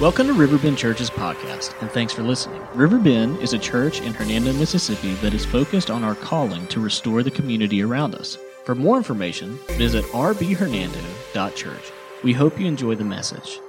Welcome 0.00 0.28
to 0.28 0.32
Riverbend 0.32 0.78
Church's 0.78 1.10
podcast, 1.10 1.78
and 1.82 1.90
thanks 1.90 2.14
for 2.14 2.22
listening. 2.22 2.62
Riverbend 2.72 3.36
is 3.40 3.52
a 3.52 3.58
church 3.58 4.00
in 4.00 4.14
Hernando, 4.14 4.50
Mississippi 4.54 5.12
that 5.16 5.34
is 5.34 5.44
focused 5.44 5.90
on 5.90 6.04
our 6.04 6.14
calling 6.14 6.66
to 6.68 6.80
restore 6.80 7.22
the 7.22 7.30
community 7.30 7.82
around 7.82 8.14
us. 8.14 8.38
For 8.64 8.74
more 8.74 8.96
information, 8.96 9.58
visit 9.72 10.06
rbhernando.church. 10.06 11.92
We 12.24 12.32
hope 12.32 12.58
you 12.58 12.66
enjoy 12.66 12.94
the 12.94 13.04
message. 13.04 13.60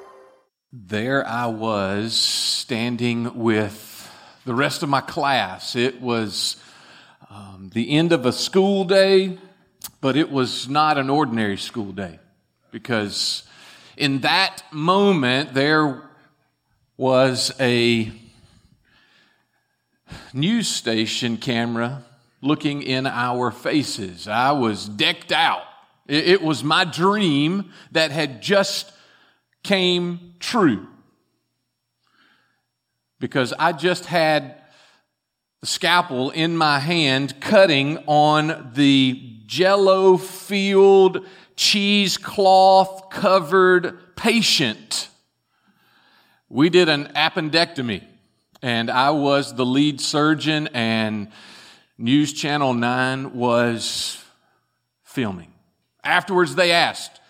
There 0.71 1.27
I 1.27 1.47
was 1.47 2.13
standing 2.13 3.37
with 3.37 4.09
the 4.45 4.55
rest 4.55 4.83
of 4.83 4.89
my 4.89 5.01
class. 5.01 5.75
It 5.75 5.99
was 5.99 6.55
um, 7.29 7.71
the 7.73 7.91
end 7.91 8.13
of 8.13 8.25
a 8.25 8.31
school 8.31 8.85
day, 8.85 9.37
but 9.99 10.15
it 10.15 10.31
was 10.31 10.69
not 10.69 10.97
an 10.97 11.09
ordinary 11.09 11.57
school 11.57 11.91
day 11.91 12.19
because 12.71 13.43
in 13.97 14.21
that 14.21 14.63
moment 14.71 15.53
there 15.53 16.07
was 17.01 17.51
a 17.59 18.11
news 20.33 20.67
station 20.67 21.35
camera 21.35 22.03
looking 22.43 22.83
in 22.83 23.07
our 23.07 23.49
faces. 23.49 24.27
I 24.27 24.51
was 24.51 24.87
decked 24.87 25.31
out. 25.31 25.63
It, 26.07 26.43
was 26.43 26.63
my 26.63 26.85
dream 26.85 27.71
that 27.91 28.11
had 28.11 28.43
just 28.43 28.91
came 29.63 30.35
true. 30.39 30.85
Because 33.19 33.51
I 33.57 33.71
just 33.71 34.05
had 34.05 34.61
the 35.61 35.65
scalpel 35.65 36.29
in 36.29 36.55
my 36.55 36.77
hand 36.77 37.41
cutting 37.41 37.97
on 38.05 38.73
the 38.75 39.39
jello 39.47 40.17
filled 40.17 41.25
cheesecloth 41.55 43.09
covered 43.09 44.15
patient 44.15 45.07
we 46.51 46.69
did 46.69 46.89
an 46.89 47.05
appendectomy, 47.15 48.03
and 48.61 48.91
I 48.91 49.11
was 49.11 49.55
the 49.55 49.65
lead 49.65 50.01
surgeon, 50.01 50.67
and 50.73 51.29
News 51.97 52.33
Channel 52.33 52.73
9 52.73 53.33
was 53.33 54.21
filming. 55.03 55.53
Afterwards, 56.03 56.55
they 56.55 56.73
asked, 56.73 57.21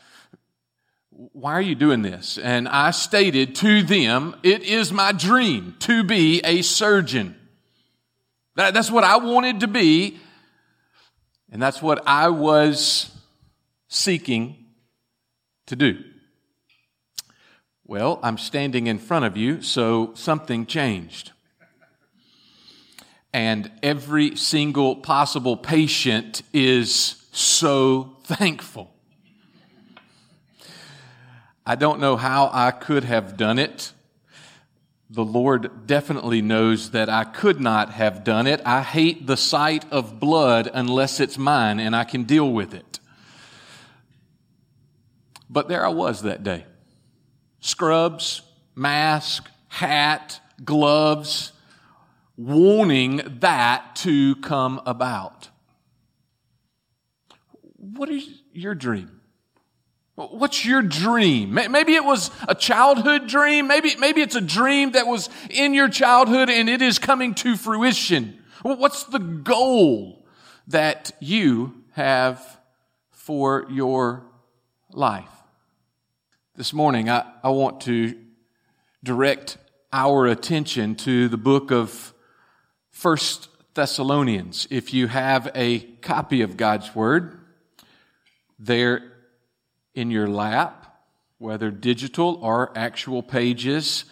Why 1.11 1.53
are 1.53 1.61
you 1.61 1.75
doing 1.75 2.01
this? 2.01 2.39
And 2.39 2.67
I 2.67 2.89
stated 2.89 3.53
to 3.57 3.83
them, 3.83 4.35
It 4.41 4.63
is 4.63 4.91
my 4.91 5.11
dream 5.11 5.75
to 5.81 6.03
be 6.03 6.41
a 6.43 6.63
surgeon. 6.63 7.35
That, 8.55 8.73
that's 8.73 8.89
what 8.89 9.03
I 9.03 9.17
wanted 9.17 9.59
to 9.59 9.67
be, 9.67 10.17
and 11.51 11.61
that's 11.61 11.79
what 11.79 12.01
I 12.07 12.29
was 12.29 13.15
seeking 13.87 14.65
to 15.67 15.75
do. 15.75 16.03
Well, 17.91 18.21
I'm 18.23 18.37
standing 18.37 18.87
in 18.87 18.99
front 18.99 19.25
of 19.25 19.35
you, 19.35 19.61
so 19.61 20.13
something 20.13 20.65
changed. 20.65 21.33
And 23.33 23.69
every 23.83 24.37
single 24.37 24.95
possible 24.95 25.57
patient 25.57 26.41
is 26.53 27.27
so 27.33 28.15
thankful. 28.23 28.93
I 31.65 31.75
don't 31.75 31.99
know 31.99 32.15
how 32.15 32.49
I 32.53 32.71
could 32.71 33.03
have 33.03 33.35
done 33.35 33.59
it. 33.59 33.91
The 35.09 35.25
Lord 35.25 35.85
definitely 35.85 36.41
knows 36.41 36.91
that 36.91 37.09
I 37.09 37.25
could 37.25 37.59
not 37.59 37.91
have 37.91 38.23
done 38.23 38.47
it. 38.47 38.61
I 38.63 38.83
hate 38.83 39.27
the 39.27 39.35
sight 39.35 39.83
of 39.91 40.17
blood 40.17 40.71
unless 40.73 41.19
it's 41.19 41.37
mine 41.37 41.81
and 41.81 41.93
I 41.93 42.05
can 42.05 42.23
deal 42.23 42.49
with 42.49 42.73
it. 42.73 43.01
But 45.49 45.67
there 45.67 45.85
I 45.85 45.89
was 45.89 46.21
that 46.21 46.41
day 46.41 46.67
scrubs, 47.61 48.41
mask, 48.75 49.49
hat, 49.69 50.41
gloves, 50.63 51.53
wanting 52.35 53.21
that 53.39 53.95
to 53.97 54.35
come 54.37 54.81
about. 54.85 55.49
What 57.77 58.09
is 58.09 58.27
your 58.53 58.75
dream? 58.75 59.21
What's 60.15 60.65
your 60.65 60.81
dream? 60.81 61.53
Maybe 61.53 61.95
it 61.95 62.03
was 62.03 62.29
a 62.47 62.53
childhood 62.53 63.27
dream. 63.27 63.67
Maybe, 63.67 63.95
maybe 63.95 64.21
it's 64.21 64.35
a 64.35 64.41
dream 64.41 64.91
that 64.91 65.07
was 65.07 65.29
in 65.49 65.73
your 65.73 65.89
childhood 65.89 66.49
and 66.49 66.69
it 66.69 66.81
is 66.81 66.99
coming 66.99 67.33
to 67.35 67.55
fruition. 67.55 68.37
What's 68.61 69.03
the 69.05 69.19
goal 69.19 70.27
that 70.67 71.11
you 71.19 71.83
have 71.93 72.59
for 73.09 73.65
your 73.69 74.23
life? 74.91 75.40
This 76.53 76.73
morning, 76.73 77.09
I, 77.09 77.23
I 77.41 77.49
want 77.49 77.79
to 77.81 78.13
direct 79.01 79.57
our 79.93 80.25
attention 80.27 80.95
to 80.95 81.29
the 81.29 81.37
book 81.37 81.71
of 81.71 82.13
First 82.89 83.47
Thessalonians. 83.73 84.67
If 84.69 84.93
you 84.93 85.07
have 85.07 85.49
a 85.55 85.79
copy 85.79 86.41
of 86.41 86.57
God's 86.57 86.93
Word 86.93 87.39
there 88.59 89.13
in 89.95 90.11
your 90.11 90.27
lap, 90.27 90.93
whether 91.37 91.71
digital 91.71 92.37
or 92.41 92.77
actual 92.77 93.23
pages, 93.23 94.03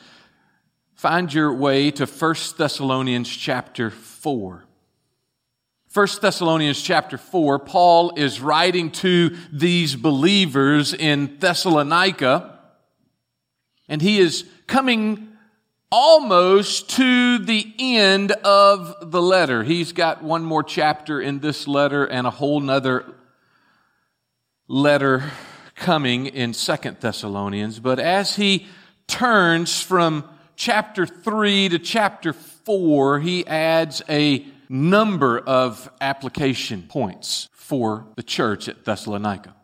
find 0.95 1.33
your 1.33 1.53
way 1.53 1.91
to 1.91 2.07
First 2.07 2.57
Thessalonians 2.57 3.27
chapter 3.27 3.89
4. 3.89 4.63
1 5.91 6.07
Thessalonians 6.21 6.79
chapter 6.83 7.17
4, 7.17 7.57
Paul 7.57 8.13
is 8.15 8.39
writing 8.39 8.91
to 8.91 9.35
these 9.51 9.95
believers 9.95 10.93
in 10.93 11.37
Thessalonica, 11.39 12.59
and 13.87 13.99
he 13.99 14.19
is 14.19 14.45
coming 14.67 15.29
almost 15.91 16.91
to 16.91 17.39
the 17.39 17.73
end 17.79 18.31
of 18.31 19.09
the 19.11 19.21
letter. 19.21 19.63
He's 19.63 19.91
got 19.91 20.23
one 20.23 20.43
more 20.43 20.61
chapter 20.61 21.19
in 21.19 21.39
this 21.39 21.67
letter 21.67 22.05
and 22.05 22.27
a 22.27 22.31
whole 22.31 22.59
nother 22.59 23.11
letter 24.67 25.23
coming 25.73 26.27
in 26.27 26.53
Second 26.53 26.97
Thessalonians. 26.99 27.79
But 27.79 27.97
as 27.97 28.35
he 28.35 28.67
turns 29.07 29.81
from 29.81 30.23
chapter 30.55 31.07
3 31.07 31.69
to 31.69 31.79
chapter 31.79 32.33
4, 32.33 33.21
he 33.21 33.47
adds 33.47 34.03
a 34.07 34.45
number 34.69 35.39
of 35.39 35.91
application 35.99 36.83
points 36.83 37.49
for 37.53 38.05
the 38.15 38.23
church 38.23 38.69
at 38.69 38.85
Thessalonica. 38.85 39.55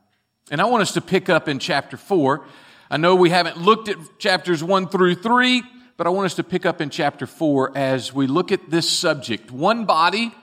And 0.52 0.60
I 0.60 0.66
want 0.66 0.82
us 0.82 0.94
to 0.94 1.02
pick 1.02 1.30
up 1.30 1.48
in 1.48 1.60
chapter 1.60 1.96
4. 1.96 2.46
I 2.90 2.98
know 2.98 3.16
we 3.16 3.30
haven't 3.30 3.58
looked 3.58 3.88
at 3.88 3.98
chapters 4.20 4.64
1 4.64 4.90
through 4.90 5.16
3, 5.16 5.64
but 5.98 6.08
I 6.08 6.10
want 6.10 6.26
us 6.26 6.36
to 6.36 6.44
pick 6.44 6.66
up 6.66 6.82
in 6.82 6.90
chapter 6.90 7.26
4 7.26 7.78
as 7.78 8.14
we 8.14 8.28
look 8.28 8.52
at 8.52 8.70
this 8.70 8.90
subject. 8.90 9.52
One 9.52 9.86
body, 9.86 10.34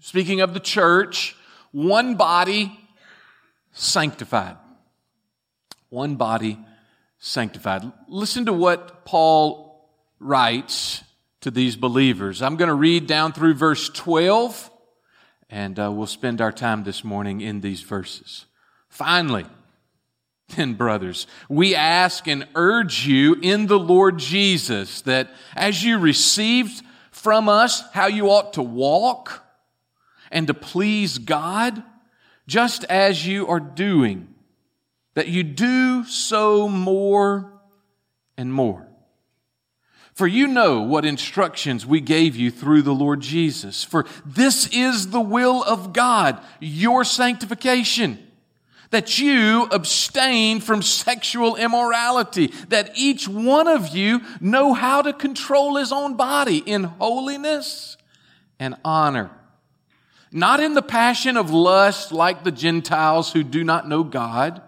speaking 0.00 0.40
of 0.40 0.54
the 0.54 0.60
church, 0.60 1.36
one 1.72 2.14
body 2.16 2.78
sanctified. 3.72 4.56
One 5.88 6.16
body 6.16 6.58
sanctified. 7.18 7.90
Listen 8.08 8.46
to 8.46 8.52
what 8.52 9.04
Paul 9.04 9.90
writes 10.18 11.03
to 11.44 11.50
these 11.50 11.76
believers. 11.76 12.40
I'm 12.40 12.56
going 12.56 12.70
to 12.70 12.74
read 12.74 13.06
down 13.06 13.34
through 13.34 13.52
verse 13.52 13.90
12, 13.90 14.70
and 15.50 15.78
uh, 15.78 15.92
we'll 15.92 16.06
spend 16.06 16.40
our 16.40 16.50
time 16.50 16.84
this 16.84 17.04
morning 17.04 17.42
in 17.42 17.60
these 17.60 17.82
verses. 17.82 18.46
Finally, 18.88 19.44
then, 20.56 20.72
brothers, 20.72 21.26
we 21.50 21.74
ask 21.74 22.26
and 22.26 22.48
urge 22.54 23.06
you 23.06 23.36
in 23.42 23.66
the 23.66 23.78
Lord 23.78 24.18
Jesus 24.18 25.02
that 25.02 25.28
as 25.54 25.84
you 25.84 25.98
received 25.98 26.82
from 27.10 27.50
us 27.50 27.82
how 27.92 28.06
you 28.06 28.30
ought 28.30 28.54
to 28.54 28.62
walk 28.62 29.44
and 30.30 30.46
to 30.46 30.54
please 30.54 31.18
God, 31.18 31.82
just 32.46 32.84
as 32.84 33.26
you 33.26 33.48
are 33.48 33.60
doing, 33.60 34.28
that 35.12 35.28
you 35.28 35.42
do 35.42 36.04
so 36.06 36.70
more 36.70 37.52
and 38.38 38.50
more. 38.50 38.88
For 40.14 40.28
you 40.28 40.46
know 40.46 40.80
what 40.80 41.04
instructions 41.04 41.84
we 41.84 42.00
gave 42.00 42.36
you 42.36 42.52
through 42.52 42.82
the 42.82 42.94
Lord 42.94 43.20
Jesus. 43.20 43.82
For 43.82 44.06
this 44.24 44.68
is 44.68 45.08
the 45.10 45.20
will 45.20 45.64
of 45.64 45.92
God, 45.92 46.40
your 46.60 47.02
sanctification. 47.02 48.18
That 48.90 49.18
you 49.18 49.64
abstain 49.72 50.60
from 50.60 50.82
sexual 50.82 51.56
immorality, 51.56 52.52
that 52.68 52.92
each 52.94 53.26
one 53.26 53.66
of 53.66 53.88
you 53.88 54.20
know 54.40 54.72
how 54.72 55.02
to 55.02 55.12
control 55.12 55.76
his 55.76 55.90
own 55.90 56.16
body 56.16 56.58
in 56.58 56.84
holiness 56.84 57.96
and 58.60 58.76
honor. 58.84 59.32
Not 60.30 60.60
in 60.60 60.74
the 60.74 60.82
passion 60.82 61.36
of 61.36 61.50
lust 61.50 62.12
like 62.12 62.44
the 62.44 62.52
Gentiles 62.52 63.32
who 63.32 63.42
do 63.42 63.64
not 63.64 63.88
know 63.88 64.04
God, 64.04 64.62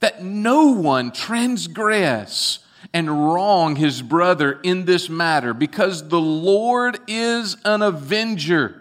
that 0.00 0.22
no 0.22 0.72
one 0.72 1.12
transgress 1.12 2.58
and 2.96 3.10
wrong 3.10 3.76
his 3.76 4.00
brother 4.00 4.58
in 4.62 4.86
this 4.86 5.10
matter 5.10 5.52
because 5.52 6.08
the 6.08 6.18
Lord 6.18 6.98
is 7.06 7.54
an 7.62 7.82
avenger 7.82 8.80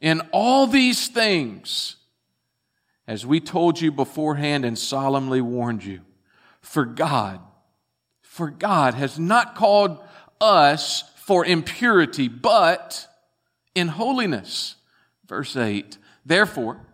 in 0.00 0.20
all 0.30 0.68
these 0.68 1.08
things, 1.08 1.96
as 3.08 3.26
we 3.26 3.40
told 3.40 3.80
you 3.80 3.90
beforehand 3.90 4.64
and 4.64 4.78
solemnly 4.78 5.40
warned 5.40 5.82
you. 5.82 6.00
For 6.60 6.84
God 6.84 7.40
For 8.22 8.50
God 8.50 8.94
has 8.94 9.18
not 9.18 9.56
called 9.56 9.98
us 10.40 11.02
for 11.16 11.44
impurity, 11.44 12.28
but 12.28 13.08
in 13.74 13.88
holiness. 13.88 14.76
Verse 15.26 15.56
8. 15.56 15.98
Therefore, 16.24 16.86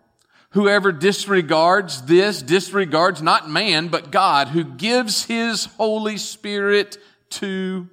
whoever 0.57 0.91
disregards 0.91 2.01
this 2.01 2.41
disregards 2.41 3.21
not 3.21 3.47
man, 3.47 3.89
but 3.89 4.09
God, 4.11 4.47
who 4.47 4.63
gives 4.63 5.25
his 5.25 5.65
Holy 5.77 6.17
Spirit 6.17 6.97
to 7.29 7.87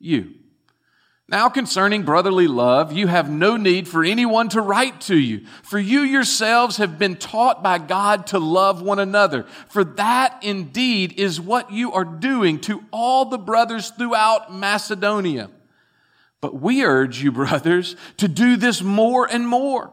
you. 0.00 0.34
Now 1.28 1.48
concerning 1.48 2.02
brotherly 2.02 2.48
love, 2.48 2.92
you 2.92 3.06
have 3.06 3.30
no 3.30 3.56
need 3.56 3.86
for 3.86 4.02
anyone 4.02 4.48
to 4.48 4.60
write 4.60 5.02
to 5.02 5.16
you, 5.16 5.46
for 5.62 5.78
you 5.78 6.00
yourselves 6.00 6.78
have 6.78 6.98
been 6.98 7.14
taught 7.14 7.62
by 7.62 7.78
God 7.78 8.26
to 8.28 8.40
love 8.40 8.82
one 8.82 8.98
another. 8.98 9.44
For 9.68 9.84
that 9.84 10.42
indeed 10.42 11.12
is 11.16 11.40
what 11.40 11.70
you 11.70 11.92
are 11.92 12.04
doing 12.04 12.58
to 12.62 12.82
all 12.90 13.26
the 13.26 13.38
brothers 13.38 13.90
throughout 13.90 14.52
Macedonia. 14.52 15.48
But 16.40 16.60
we 16.60 16.82
urge 16.82 17.22
you, 17.22 17.30
brothers, 17.42 17.94
to 18.16 18.26
do 18.26 18.56
this 18.56 18.82
more 18.82 19.30
and 19.30 19.46
more, 19.46 19.92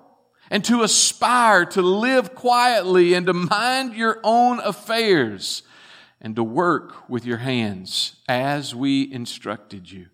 and 0.50 0.64
to 0.66 0.84
aspire 0.84 1.66
to 1.66 1.82
live 1.82 2.36
quietly 2.36 3.14
and 3.14 3.26
to 3.26 3.34
mind 3.34 3.94
your 3.94 4.20
own 4.24 4.60
affairs, 4.60 5.64
and 6.20 6.36
to 6.36 6.44
work 6.44 7.10
with 7.10 7.26
your 7.26 7.38
hands 7.38 8.16
as 8.28 8.74
we 8.74 9.12
instructed 9.12 9.92
you 9.92 10.08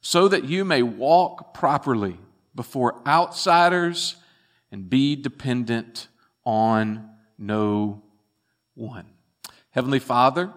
so 0.00 0.28
that 0.28 0.44
you 0.44 0.64
may 0.64 0.82
walk 0.82 1.54
properly 1.54 2.18
before 2.54 3.00
outsiders 3.06 4.16
and 4.72 4.90
be 4.90 5.14
dependent 5.16 6.08
on 6.44 7.08
no 7.38 8.02
one. 8.74 9.06
Heavenly 9.70 10.00
Father, 10.00 10.52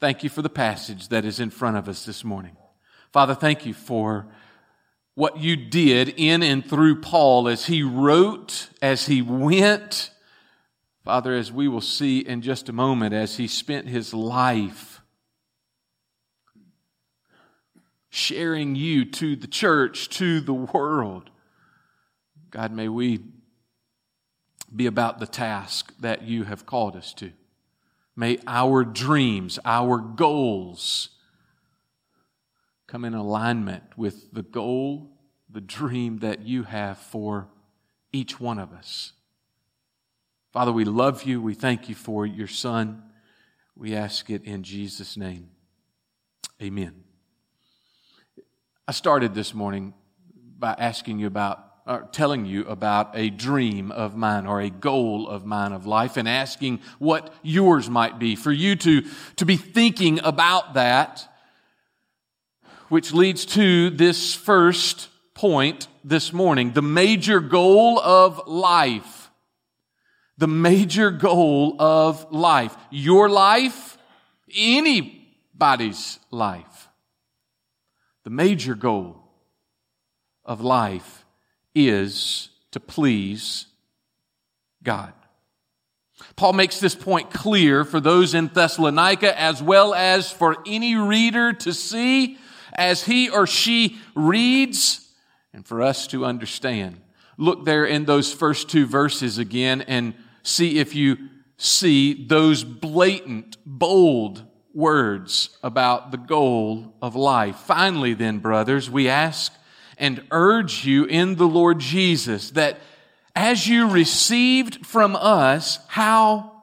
thank 0.00 0.24
you 0.24 0.30
for 0.30 0.42
the 0.42 0.48
passage 0.48 1.08
that 1.08 1.24
is 1.24 1.38
in 1.38 1.50
front 1.50 1.76
of 1.76 1.88
us 1.88 2.04
this 2.06 2.24
morning. 2.24 2.56
Father, 3.12 3.34
thank 3.34 3.66
you 3.66 3.74
for 3.74 4.26
what 5.16 5.38
you 5.38 5.56
did 5.56 6.10
in 6.10 6.42
and 6.42 6.64
through 6.64 7.00
Paul 7.00 7.48
as 7.48 7.66
he 7.66 7.82
wrote, 7.82 8.68
as 8.82 9.06
he 9.06 9.22
went. 9.22 10.10
Father, 11.04 11.34
as 11.34 11.50
we 11.50 11.66
will 11.66 11.80
see 11.80 12.20
in 12.20 12.42
just 12.42 12.68
a 12.68 12.72
moment, 12.72 13.14
as 13.14 13.38
he 13.38 13.48
spent 13.48 13.88
his 13.88 14.12
life 14.12 15.00
sharing 18.10 18.76
you 18.76 19.06
to 19.06 19.36
the 19.36 19.46
church, 19.46 20.10
to 20.10 20.40
the 20.40 20.54
world. 20.54 21.30
God, 22.50 22.72
may 22.72 22.88
we 22.88 23.20
be 24.74 24.84
about 24.84 25.18
the 25.18 25.26
task 25.26 25.94
that 25.98 26.22
you 26.22 26.44
have 26.44 26.66
called 26.66 26.94
us 26.94 27.14
to. 27.14 27.32
May 28.14 28.38
our 28.46 28.84
dreams, 28.84 29.58
our 29.64 29.98
goals 29.98 31.15
come 32.86 33.04
in 33.04 33.14
alignment 33.14 33.82
with 33.96 34.32
the 34.32 34.42
goal, 34.42 35.10
the 35.50 35.60
dream 35.60 36.18
that 36.18 36.42
you 36.42 36.62
have 36.62 36.98
for 36.98 37.48
each 38.12 38.38
one 38.40 38.58
of 38.58 38.72
us. 38.72 39.12
Father, 40.52 40.72
we 40.72 40.84
love 40.84 41.24
you. 41.24 41.42
We 41.42 41.54
thank 41.54 41.88
you 41.88 41.94
for 41.94 42.24
your 42.24 42.46
Son. 42.46 43.02
We 43.74 43.94
ask 43.94 44.30
it 44.30 44.44
in 44.44 44.62
Jesus' 44.62 45.16
name. 45.16 45.50
Amen. 46.62 46.94
I 48.88 48.92
started 48.92 49.34
this 49.34 49.52
morning 49.52 49.92
by 50.58 50.74
asking 50.78 51.18
you 51.18 51.26
about, 51.26 51.62
or 51.86 52.08
telling 52.12 52.46
you 52.46 52.64
about 52.66 53.10
a 53.14 53.28
dream 53.30 53.90
of 53.90 54.16
mine 54.16 54.46
or 54.46 54.60
a 54.60 54.70
goal 54.70 55.28
of 55.28 55.44
mine 55.44 55.72
of 55.72 55.86
life 55.86 56.16
and 56.16 56.28
asking 56.28 56.80
what 56.98 57.34
yours 57.42 57.90
might 57.90 58.18
be. 58.18 58.36
For 58.36 58.52
you 58.52 58.76
to, 58.76 59.02
to 59.36 59.44
be 59.44 59.56
thinking 59.56 60.20
about 60.22 60.74
that, 60.74 61.28
which 62.88 63.12
leads 63.12 63.44
to 63.46 63.90
this 63.90 64.34
first 64.34 65.08
point 65.34 65.88
this 66.04 66.32
morning 66.32 66.72
the 66.72 66.82
major 66.82 67.40
goal 67.40 67.98
of 67.98 68.46
life. 68.46 69.30
The 70.38 70.46
major 70.46 71.10
goal 71.10 71.76
of 71.80 72.30
life. 72.30 72.76
Your 72.90 73.28
life, 73.28 73.96
anybody's 74.54 76.18
life 76.30 76.86
the 78.26 78.30
major 78.30 78.74
goal 78.74 79.22
of 80.44 80.60
life 80.60 81.24
is 81.76 82.48
to 82.72 82.80
please 82.80 83.66
God. 84.82 85.12
Paul 86.34 86.54
makes 86.54 86.80
this 86.80 86.96
point 86.96 87.30
clear 87.30 87.84
for 87.84 88.00
those 88.00 88.34
in 88.34 88.48
Thessalonica 88.48 89.40
as 89.40 89.62
well 89.62 89.94
as 89.94 90.28
for 90.28 90.56
any 90.66 90.96
reader 90.96 91.52
to 91.52 91.72
see 91.72 92.36
as 92.76 93.04
he 93.04 93.28
or 93.28 93.46
she 93.46 93.98
reads 94.14 95.08
and 95.52 95.66
for 95.66 95.82
us 95.82 96.06
to 96.08 96.24
understand. 96.24 97.00
Look 97.38 97.64
there 97.64 97.84
in 97.84 98.04
those 98.04 98.32
first 98.32 98.68
two 98.68 98.86
verses 98.86 99.38
again 99.38 99.82
and 99.82 100.14
see 100.42 100.78
if 100.78 100.94
you 100.94 101.16
see 101.56 102.26
those 102.26 102.62
blatant, 102.62 103.56
bold 103.64 104.44
words 104.74 105.56
about 105.62 106.10
the 106.10 106.18
goal 106.18 106.94
of 107.00 107.16
life. 107.16 107.56
Finally, 107.56 108.14
then, 108.14 108.38
brothers, 108.38 108.90
we 108.90 109.08
ask 109.08 109.52
and 109.98 110.22
urge 110.30 110.84
you 110.84 111.04
in 111.04 111.36
the 111.36 111.48
Lord 111.48 111.78
Jesus 111.78 112.50
that 112.50 112.78
as 113.34 113.66
you 113.66 113.88
received 113.88 114.84
from 114.84 115.16
us 115.16 115.78
how 115.88 116.62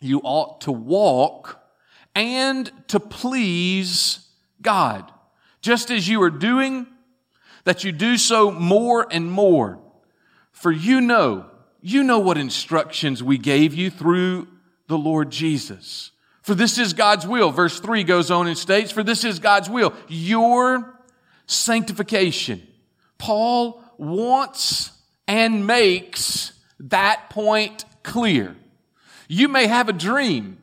you 0.00 0.20
ought 0.22 0.62
to 0.62 0.72
walk 0.72 1.60
and 2.14 2.70
to 2.88 3.00
please 3.00 4.26
God, 4.60 5.10
just 5.64 5.90
as 5.90 6.06
you 6.06 6.22
are 6.22 6.30
doing, 6.30 6.86
that 7.64 7.84
you 7.84 7.90
do 7.90 8.18
so 8.18 8.50
more 8.50 9.06
and 9.10 9.32
more. 9.32 9.80
For 10.52 10.70
you 10.70 11.00
know, 11.00 11.46
you 11.80 12.04
know 12.04 12.18
what 12.18 12.36
instructions 12.36 13.22
we 13.22 13.38
gave 13.38 13.72
you 13.72 13.88
through 13.88 14.46
the 14.88 14.98
Lord 14.98 15.30
Jesus. 15.30 16.10
For 16.42 16.54
this 16.54 16.76
is 16.76 16.92
God's 16.92 17.26
will. 17.26 17.50
Verse 17.50 17.80
3 17.80 18.04
goes 18.04 18.30
on 18.30 18.46
and 18.46 18.58
states, 18.58 18.92
For 18.92 19.02
this 19.02 19.24
is 19.24 19.38
God's 19.38 19.70
will, 19.70 19.94
your 20.06 21.00
sanctification. 21.46 22.60
Paul 23.16 23.82
wants 23.96 24.92
and 25.26 25.66
makes 25.66 26.52
that 26.78 27.30
point 27.30 27.86
clear. 28.02 28.54
You 29.28 29.48
may 29.48 29.66
have 29.66 29.88
a 29.88 29.94
dream 29.94 30.58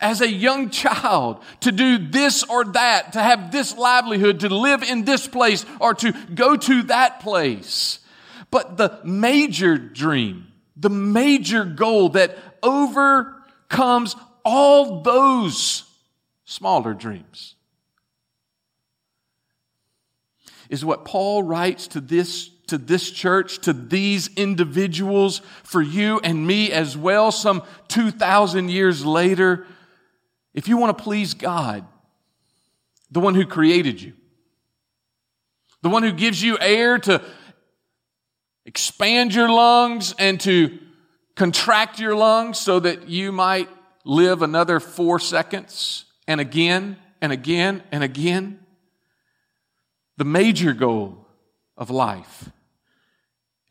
as 0.00 0.20
a 0.20 0.28
young 0.28 0.70
child 0.70 1.42
to 1.60 1.72
do 1.72 1.98
this 1.98 2.42
or 2.44 2.64
that, 2.64 3.12
to 3.14 3.22
have 3.22 3.52
this 3.52 3.76
livelihood, 3.76 4.40
to 4.40 4.48
live 4.48 4.82
in 4.82 5.04
this 5.04 5.26
place, 5.26 5.64
or 5.80 5.94
to 5.94 6.12
go 6.34 6.56
to 6.56 6.82
that 6.84 7.20
place. 7.20 8.00
But 8.50 8.76
the 8.76 9.00
major 9.04 9.78
dream, 9.78 10.48
the 10.76 10.90
major 10.90 11.64
goal 11.64 12.10
that 12.10 12.36
overcomes 12.62 14.16
all 14.44 15.00
those 15.02 15.84
smaller 16.44 16.94
dreams 16.94 17.54
is 20.68 20.84
what 20.84 21.04
Paul 21.04 21.42
writes 21.42 21.88
to 21.88 22.00
this 22.00 22.50
to 22.66 22.78
this 22.78 23.10
church, 23.10 23.58
to 23.58 23.72
these 23.72 24.28
individuals, 24.36 25.42
for 25.62 25.82
you 25.82 26.18
and 26.20 26.46
me 26.46 26.72
as 26.72 26.96
well, 26.96 27.30
some 27.30 27.62
2,000 27.88 28.70
years 28.70 29.04
later. 29.04 29.66
If 30.54 30.68
you 30.68 30.76
want 30.76 30.96
to 30.96 31.04
please 31.04 31.34
God, 31.34 31.84
the 33.10 33.20
one 33.20 33.34
who 33.34 33.44
created 33.44 34.00
you, 34.00 34.14
the 35.82 35.88
one 35.90 36.02
who 36.02 36.12
gives 36.12 36.42
you 36.42 36.56
air 36.60 36.98
to 36.98 37.22
expand 38.64 39.34
your 39.34 39.50
lungs 39.50 40.14
and 40.18 40.40
to 40.40 40.78
contract 41.34 41.98
your 41.98 42.14
lungs 42.14 42.58
so 42.58 42.80
that 42.80 43.08
you 43.08 43.32
might 43.32 43.68
live 44.04 44.42
another 44.42 44.80
four 44.80 45.18
seconds 45.18 46.04
and 46.26 46.40
again 46.40 46.96
and 47.20 47.32
again 47.32 47.82
and 47.90 48.04
again. 48.04 48.60
The 50.16 50.24
major 50.24 50.72
goal 50.72 51.26
of 51.76 51.90
life 51.90 52.50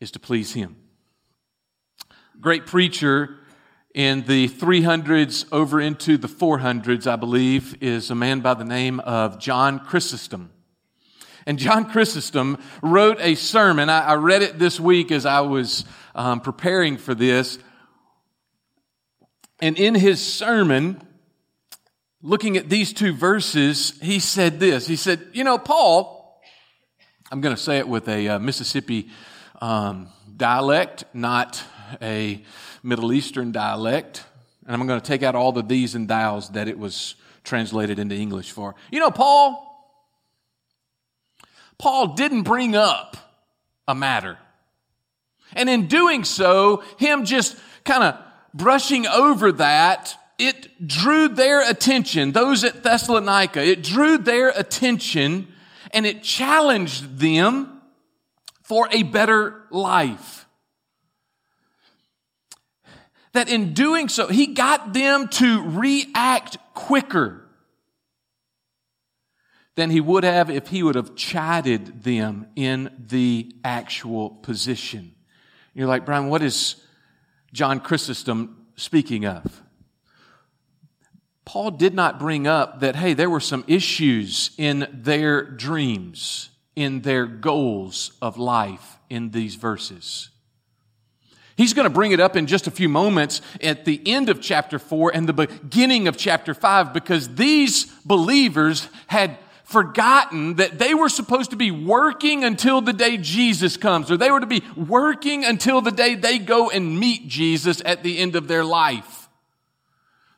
is 0.00 0.10
to 0.12 0.18
please 0.18 0.52
Him. 0.52 0.76
Great 2.40 2.66
preacher 2.66 3.38
in 3.94 4.26
the 4.26 4.48
300s 4.48 5.46
over 5.52 5.80
into 5.80 6.18
the 6.18 6.26
400s, 6.26 7.06
I 7.06 7.14
believe, 7.14 7.80
is 7.80 8.10
a 8.10 8.14
man 8.16 8.40
by 8.40 8.54
the 8.54 8.64
name 8.64 8.98
of 9.00 9.38
John 9.38 9.78
Chrysostom. 9.78 10.50
And 11.46 11.58
John 11.58 11.88
Chrysostom 11.88 12.58
wrote 12.82 13.18
a 13.20 13.36
sermon. 13.36 13.88
I, 13.88 14.00
I 14.00 14.14
read 14.16 14.42
it 14.42 14.58
this 14.58 14.80
week 14.80 15.12
as 15.12 15.24
I 15.24 15.40
was 15.42 15.84
um, 16.16 16.40
preparing 16.40 16.96
for 16.96 17.14
this. 17.14 17.58
And 19.60 19.78
in 19.78 19.94
his 19.94 20.24
sermon, 20.24 21.00
looking 22.20 22.56
at 22.56 22.68
these 22.68 22.92
two 22.92 23.12
verses, 23.12 23.96
he 24.02 24.18
said 24.18 24.58
this. 24.58 24.88
He 24.88 24.96
said, 24.96 25.24
You 25.32 25.44
know, 25.44 25.58
Paul, 25.58 26.42
I'm 27.30 27.40
going 27.40 27.54
to 27.54 27.62
say 27.62 27.78
it 27.78 27.86
with 27.86 28.08
a 28.08 28.28
uh, 28.28 28.38
Mississippi 28.40 29.10
um, 29.60 30.08
dialect, 30.36 31.04
not 31.14 31.62
a 32.00 32.42
Middle 32.82 33.12
Eastern 33.12 33.52
dialect. 33.52 34.24
And 34.66 34.74
I'm 34.74 34.86
going 34.86 35.00
to 35.00 35.06
take 35.06 35.22
out 35.22 35.34
all 35.34 35.52
the 35.52 35.62
these 35.62 35.94
and 35.94 36.08
thous 36.08 36.48
that 36.50 36.68
it 36.68 36.78
was 36.78 37.16
translated 37.42 37.98
into 37.98 38.14
English 38.14 38.52
for. 38.52 38.74
You 38.90 39.00
know, 39.00 39.10
Paul, 39.10 39.70
Paul 41.78 42.14
didn't 42.14 42.42
bring 42.42 42.74
up 42.74 43.16
a 43.86 43.94
matter. 43.94 44.38
And 45.52 45.68
in 45.68 45.86
doing 45.86 46.24
so, 46.24 46.82
him 46.98 47.24
just 47.24 47.56
kind 47.84 48.02
of 48.02 48.18
brushing 48.54 49.06
over 49.06 49.52
that, 49.52 50.16
it 50.38 50.86
drew 50.86 51.28
their 51.28 51.68
attention, 51.68 52.32
those 52.32 52.64
at 52.64 52.82
Thessalonica, 52.82 53.62
it 53.62 53.82
drew 53.82 54.18
their 54.18 54.48
attention 54.50 55.48
and 55.92 56.06
it 56.06 56.22
challenged 56.22 57.18
them 57.18 57.80
for 58.62 58.88
a 58.90 59.02
better 59.04 59.62
life. 59.70 60.43
That 63.34 63.48
in 63.48 63.74
doing 63.74 64.08
so, 64.08 64.28
he 64.28 64.46
got 64.46 64.94
them 64.94 65.28
to 65.28 65.62
react 65.62 66.56
quicker 66.72 67.44
than 69.74 69.90
he 69.90 70.00
would 70.00 70.24
have 70.24 70.50
if 70.50 70.68
he 70.68 70.82
would 70.82 70.94
have 70.94 71.16
chided 71.16 72.04
them 72.04 72.46
in 72.56 72.90
the 73.08 73.52
actual 73.64 74.30
position. 74.30 75.14
You're 75.74 75.88
like, 75.88 76.06
Brian, 76.06 76.28
what 76.28 76.42
is 76.42 76.76
John 77.52 77.80
Chrysostom 77.80 78.66
speaking 78.76 79.26
of? 79.26 79.62
Paul 81.44 81.72
did 81.72 81.92
not 81.92 82.18
bring 82.18 82.46
up 82.46 82.80
that, 82.80 82.96
hey, 82.96 83.14
there 83.14 83.28
were 83.28 83.40
some 83.40 83.64
issues 83.66 84.52
in 84.56 84.88
their 84.92 85.42
dreams, 85.42 86.50
in 86.76 87.02
their 87.02 87.26
goals 87.26 88.12
of 88.22 88.38
life 88.38 88.98
in 89.10 89.30
these 89.30 89.56
verses. 89.56 90.30
He's 91.56 91.72
going 91.72 91.84
to 91.84 91.94
bring 91.94 92.12
it 92.12 92.20
up 92.20 92.34
in 92.34 92.46
just 92.46 92.66
a 92.66 92.70
few 92.70 92.88
moments 92.88 93.40
at 93.62 93.84
the 93.84 94.00
end 94.06 94.28
of 94.28 94.40
chapter 94.40 94.78
4 94.78 95.14
and 95.14 95.28
the 95.28 95.32
beginning 95.32 96.08
of 96.08 96.16
chapter 96.16 96.52
5 96.52 96.92
because 96.92 97.34
these 97.36 97.84
believers 98.04 98.88
had 99.06 99.38
forgotten 99.62 100.56
that 100.56 100.78
they 100.78 100.94
were 100.94 101.08
supposed 101.08 101.50
to 101.50 101.56
be 101.56 101.70
working 101.70 102.44
until 102.44 102.80
the 102.80 102.92
day 102.92 103.16
Jesus 103.16 103.76
comes, 103.76 104.10
or 104.10 104.16
they 104.16 104.30
were 104.30 104.40
to 104.40 104.46
be 104.46 104.62
working 104.76 105.44
until 105.44 105.80
the 105.80 105.90
day 105.90 106.14
they 106.14 106.38
go 106.38 106.70
and 106.70 106.98
meet 106.98 107.28
Jesus 107.28 107.80
at 107.84 108.02
the 108.02 108.18
end 108.18 108.36
of 108.36 108.46
their 108.46 108.64
life. 108.64 109.28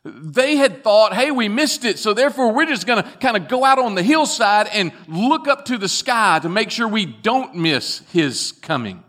They 0.05 0.57
had 0.57 0.85
thought, 0.85 1.15
hey, 1.15 1.33
we 1.33 1.49
missed 1.49 1.85
it, 1.85 1.99
so 1.99 2.15
therefore 2.15 2.53
we're 2.53 2.67
just 2.67 2.87
going 2.87 3.03
to 3.03 3.11
kind 3.19 3.37
of 3.37 3.49
go 3.49 3.65
out 3.65 3.81
on 3.81 3.97
the 3.97 4.03
hillside 4.03 4.69
and 4.69 4.93
look 5.09 5.49
up 5.49 5.65
to 5.67 5.79
the 5.79 5.89
sky 5.89 6.39
to 6.41 6.49
make 6.49 6.71
sure 6.71 6.87
we 6.87 7.07
don't 7.07 7.57
miss 7.57 8.03
his 8.13 8.53
coming. 8.53 9.03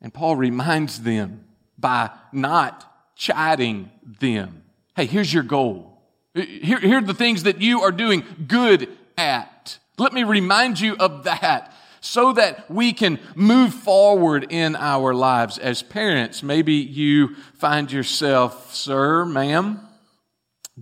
And 0.00 0.12
Paul 0.12 0.36
reminds 0.36 1.02
them 1.02 1.44
by 1.78 2.10
not 2.32 3.14
chiding 3.16 3.90
them. 4.20 4.62
Hey, 4.94 5.06
here's 5.06 5.32
your 5.32 5.42
goal. 5.42 6.02
Here, 6.34 6.78
here 6.78 6.98
are 6.98 7.02
the 7.02 7.14
things 7.14 7.44
that 7.44 7.60
you 7.60 7.80
are 7.80 7.92
doing 7.92 8.24
good 8.46 8.88
at. 9.16 9.78
Let 9.98 10.12
me 10.12 10.24
remind 10.24 10.78
you 10.78 10.96
of 10.96 11.24
that 11.24 11.72
so 12.00 12.32
that 12.34 12.70
we 12.70 12.92
can 12.92 13.18
move 13.34 13.74
forward 13.74 14.46
in 14.50 14.76
our 14.76 15.14
lives 15.14 15.58
as 15.58 15.82
parents. 15.82 16.42
Maybe 16.42 16.74
you 16.74 17.34
find 17.54 17.90
yourself, 17.90 18.74
sir, 18.74 19.24
ma'am, 19.24 19.80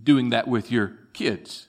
doing 0.00 0.30
that 0.30 0.48
with 0.48 0.70
your 0.70 0.92
kids. 1.12 1.68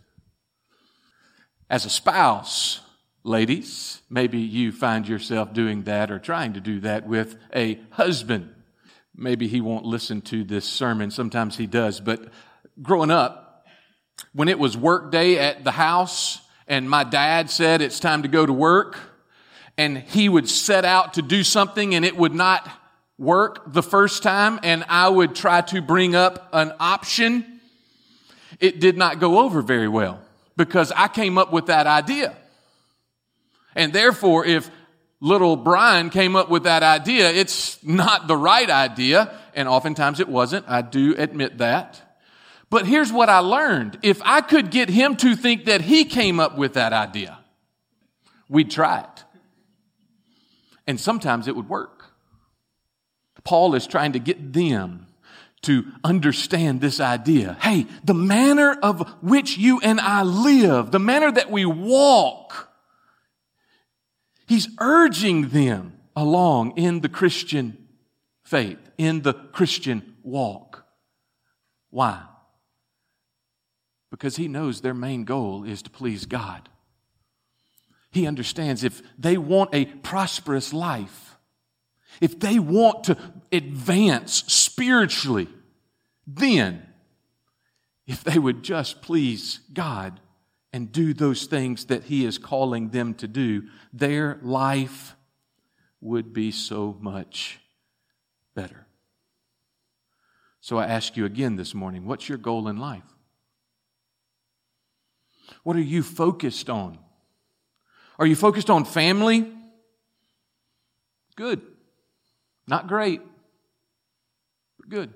As 1.69 1.85
a 1.85 1.89
spouse, 1.89 2.81
ladies, 3.25 4.01
maybe 4.09 4.39
you 4.39 4.71
find 4.71 5.07
yourself 5.07 5.51
doing 5.51 5.83
that 5.83 6.11
or 6.11 6.19
trying 6.19 6.53
to 6.53 6.59
do 6.59 6.79
that 6.81 7.07
with 7.07 7.35
a 7.53 7.79
husband. 7.89 8.53
Maybe 9.15 9.47
he 9.47 9.61
won't 9.61 9.85
listen 9.85 10.21
to 10.23 10.43
this 10.43 10.65
sermon. 10.65 11.09
Sometimes 11.09 11.57
he 11.57 11.65
does, 11.65 11.99
but 11.99 12.29
growing 12.81 13.09
up, 13.09 13.65
when 14.33 14.47
it 14.47 14.59
was 14.59 14.77
work 14.77 15.11
day 15.11 15.39
at 15.39 15.63
the 15.63 15.71
house 15.71 16.39
and 16.67 16.89
my 16.89 17.03
dad 17.03 17.49
said 17.49 17.81
it's 17.81 17.99
time 17.99 18.21
to 18.21 18.27
go 18.27 18.45
to 18.45 18.53
work 18.53 18.97
and 19.77 19.97
he 19.97 20.29
would 20.29 20.47
set 20.47 20.85
out 20.85 21.15
to 21.15 21.21
do 21.21 21.43
something 21.43 21.95
and 21.95 22.05
it 22.05 22.15
would 22.15 22.33
not 22.33 22.69
work 23.17 23.73
the 23.73 23.83
first 23.83 24.23
time 24.23 24.59
and 24.63 24.85
I 24.87 25.09
would 25.09 25.35
try 25.35 25.61
to 25.61 25.81
bring 25.81 26.15
up 26.15 26.49
an 26.53 26.73
option, 26.79 27.59
it 28.59 28.79
did 28.79 28.97
not 28.97 29.19
go 29.19 29.39
over 29.39 29.61
very 29.61 29.87
well 29.87 30.21
because 30.55 30.91
I 30.91 31.07
came 31.07 31.37
up 31.37 31.51
with 31.51 31.65
that 31.65 31.87
idea. 31.87 32.35
And 33.75 33.91
therefore, 33.91 34.45
if 34.45 34.69
little 35.19 35.55
Brian 35.55 36.09
came 36.09 36.35
up 36.35 36.49
with 36.49 36.63
that 36.63 36.83
idea, 36.83 37.29
it's 37.31 37.83
not 37.83 38.27
the 38.27 38.37
right 38.37 38.69
idea. 38.69 39.37
And 39.53 39.67
oftentimes 39.67 40.19
it 40.19 40.29
wasn't. 40.29 40.65
I 40.67 40.81
do 40.81 41.15
admit 41.17 41.59
that. 41.59 42.01
But 42.69 42.87
here's 42.87 43.11
what 43.11 43.29
I 43.29 43.39
learned. 43.39 43.99
If 44.01 44.21
I 44.23 44.41
could 44.41 44.71
get 44.71 44.89
him 44.89 45.15
to 45.17 45.35
think 45.35 45.65
that 45.65 45.81
he 45.81 46.05
came 46.05 46.39
up 46.39 46.57
with 46.57 46.73
that 46.73 46.93
idea, 46.93 47.37
we'd 48.49 48.71
try 48.71 49.01
it. 49.01 49.23
And 50.87 50.99
sometimes 50.99 51.47
it 51.47 51.55
would 51.55 51.69
work. 51.69 52.05
Paul 53.43 53.75
is 53.75 53.87
trying 53.87 54.13
to 54.13 54.19
get 54.19 54.53
them 54.53 55.07
to 55.63 55.85
understand 56.03 56.81
this 56.81 56.99
idea. 56.99 57.57
Hey, 57.61 57.87
the 58.03 58.13
manner 58.13 58.77
of 58.83 59.07
which 59.21 59.57
you 59.57 59.79
and 59.81 59.99
I 59.99 60.23
live, 60.23 60.91
the 60.91 60.99
manner 60.99 61.31
that 61.31 61.51
we 61.51 61.65
walk, 61.65 62.69
he's 64.45 64.67
urging 64.79 65.49
them 65.49 65.99
along 66.15 66.77
in 66.77 67.01
the 67.01 67.09
Christian 67.09 67.87
faith, 68.43 68.79
in 68.97 69.21
the 69.21 69.33
Christian 69.33 70.15
walk. 70.23 70.85
Why? 71.89 72.23
because 74.15 74.37
he 74.37 74.47
knows 74.47 74.79
their 74.79 74.93
main 74.93 75.25
goal 75.25 75.65
is 75.65 75.81
to 75.81 75.89
please 75.89 76.25
God. 76.25 76.69
He 78.11 78.25
understands 78.25 78.85
if 78.85 79.01
they 79.19 79.37
want 79.37 79.75
a 79.75 79.83
prosperous 79.83 80.71
life, 80.71 81.35
if 82.21 82.39
they 82.39 82.57
want 82.57 83.03
to 83.03 83.17
advance 83.51 84.45
spiritually, 84.47 85.49
then 86.25 86.87
if 88.07 88.23
they 88.23 88.39
would 88.39 88.63
just 88.63 89.01
please 89.01 89.59
God 89.73 90.21
and 90.75 90.91
do 90.91 91.13
those 91.13 91.45
things 91.45 91.85
that 91.85 92.03
He 92.03 92.25
is 92.25 92.37
calling 92.37 92.89
them 92.89 93.13
to 93.13 93.29
do, 93.29 93.63
their 93.93 94.37
life 94.41 95.15
would 96.01 96.33
be 96.33 96.51
so 96.51 96.97
much 96.99 97.61
better. 98.55 98.85
So 100.59 100.77
I 100.77 100.87
ask 100.87 101.15
you 101.15 101.23
again 101.23 101.55
this 101.55 101.73
morning 101.73 102.05
what's 102.05 102.27
your 102.27 102.37
goal 102.37 102.67
in 102.67 102.75
life? 102.75 103.05
What 105.63 105.77
are 105.77 105.81
you 105.81 106.03
focused 106.03 106.69
on? 106.69 106.99
Are 108.19 108.25
you 108.25 108.35
focused 108.35 108.69
on 108.69 108.83
family? 108.83 109.49
Good. 111.37 111.61
Not 112.67 112.87
great, 112.87 113.21
but 114.77 114.89
good. 114.89 115.13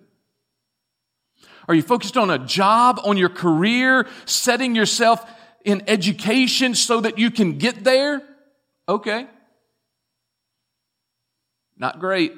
Are 1.67 1.75
you 1.75 1.81
focused 1.81 2.15
on 2.15 2.29
a 2.29 2.39
job, 2.39 3.01
on 3.03 3.17
your 3.17 3.29
career, 3.29 4.07
setting 4.23 4.73
yourself 4.73 5.29
in 5.65 5.83
education 5.87 6.75
so 6.75 7.01
that 7.01 7.17
you 7.17 7.31
can 7.31 7.57
get 7.57 7.83
there? 7.83 8.21
Okay. 8.87 9.27
Not 11.77 11.99
great. 11.99 12.33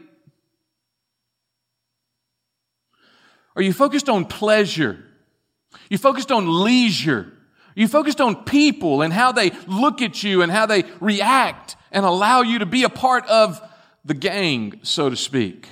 Are 3.56 3.62
you 3.62 3.74
focused 3.74 4.10
on 4.10 4.25
pleasure? 4.25 5.04
You 5.90 5.98
focused 5.98 6.32
on 6.32 6.63
leisure? 6.63 7.34
You 7.75 7.88
focused 7.88 8.22
on 8.22 8.44
people 8.44 9.01
and 9.01 9.13
how 9.13 9.32
they 9.32 9.51
look 9.68 10.01
at 10.01 10.24
you 10.24 10.42
and 10.42 10.51
how 10.51 10.66
they 10.66 10.84
react 11.00 11.75
and 11.92 12.06
allow 12.06 12.42
you 12.42 12.60
to 12.60 12.66
be 12.66 12.84
a 12.84 12.90
part 12.90 13.25
of 13.28 13.62
the 14.04 14.13
gang, 14.13 14.80
so 14.84 15.10
to 15.10 15.16
speak. 15.16 15.68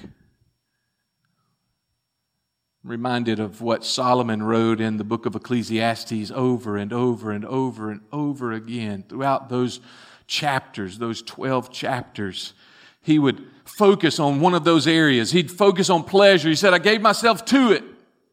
Reminded 2.89 3.39
of 3.39 3.61
what 3.61 3.85
Solomon 3.85 4.41
wrote 4.41 4.81
in 4.81 4.97
the 4.97 5.03
book 5.03 5.27
of 5.27 5.35
Ecclesiastes 5.35 6.31
over 6.31 6.75
and 6.75 6.91
over 6.91 7.29
and 7.29 7.45
over 7.45 7.91
and 7.91 8.01
over 8.11 8.51
again 8.51 9.03
throughout 9.07 9.47
those 9.47 9.79
chapters, 10.25 10.97
those 10.97 11.21
12 11.21 11.71
chapters. 11.71 12.55
He 13.03 13.19
would 13.19 13.45
focus 13.63 14.19
on 14.19 14.39
one 14.39 14.55
of 14.55 14.63
those 14.63 14.87
areas. 14.87 15.29
He'd 15.29 15.51
focus 15.51 15.91
on 15.91 16.03
pleasure. 16.03 16.49
He 16.49 16.55
said, 16.55 16.73
I 16.73 16.79
gave 16.79 16.99
myself 16.99 17.45
to 17.45 17.73
it. 17.73 17.83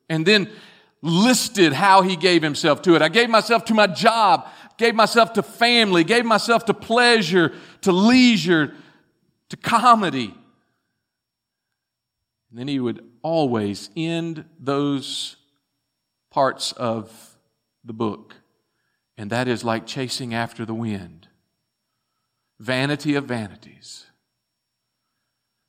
And 0.08 0.24
then 0.24 0.48
listed 1.02 1.74
how 1.74 2.00
he 2.00 2.16
gave 2.16 2.40
himself 2.40 2.80
to 2.80 2.94
it. 2.94 3.02
I 3.02 3.10
gave 3.10 3.28
myself 3.28 3.66
to 3.66 3.74
my 3.74 3.86
job, 3.86 4.48
gave 4.78 4.94
myself 4.94 5.34
to 5.34 5.42
family, 5.42 6.02
gave 6.02 6.24
myself 6.24 6.64
to 6.64 6.72
pleasure, 6.72 7.52
to 7.82 7.92
leisure, 7.92 8.74
to 9.50 9.56
comedy. 9.58 10.34
And 12.48 12.58
then 12.58 12.68
he 12.68 12.80
would 12.80 13.15
always 13.26 13.90
end 13.96 14.44
those 14.56 15.34
parts 16.30 16.70
of 16.70 17.36
the 17.84 17.92
book. 17.92 18.36
And 19.18 19.30
that 19.30 19.48
is 19.48 19.64
like 19.64 19.84
chasing 19.84 20.32
after 20.32 20.64
the 20.64 20.72
wind. 20.72 21.26
Vanity 22.60 23.16
of 23.16 23.24
vanities. 23.24 24.06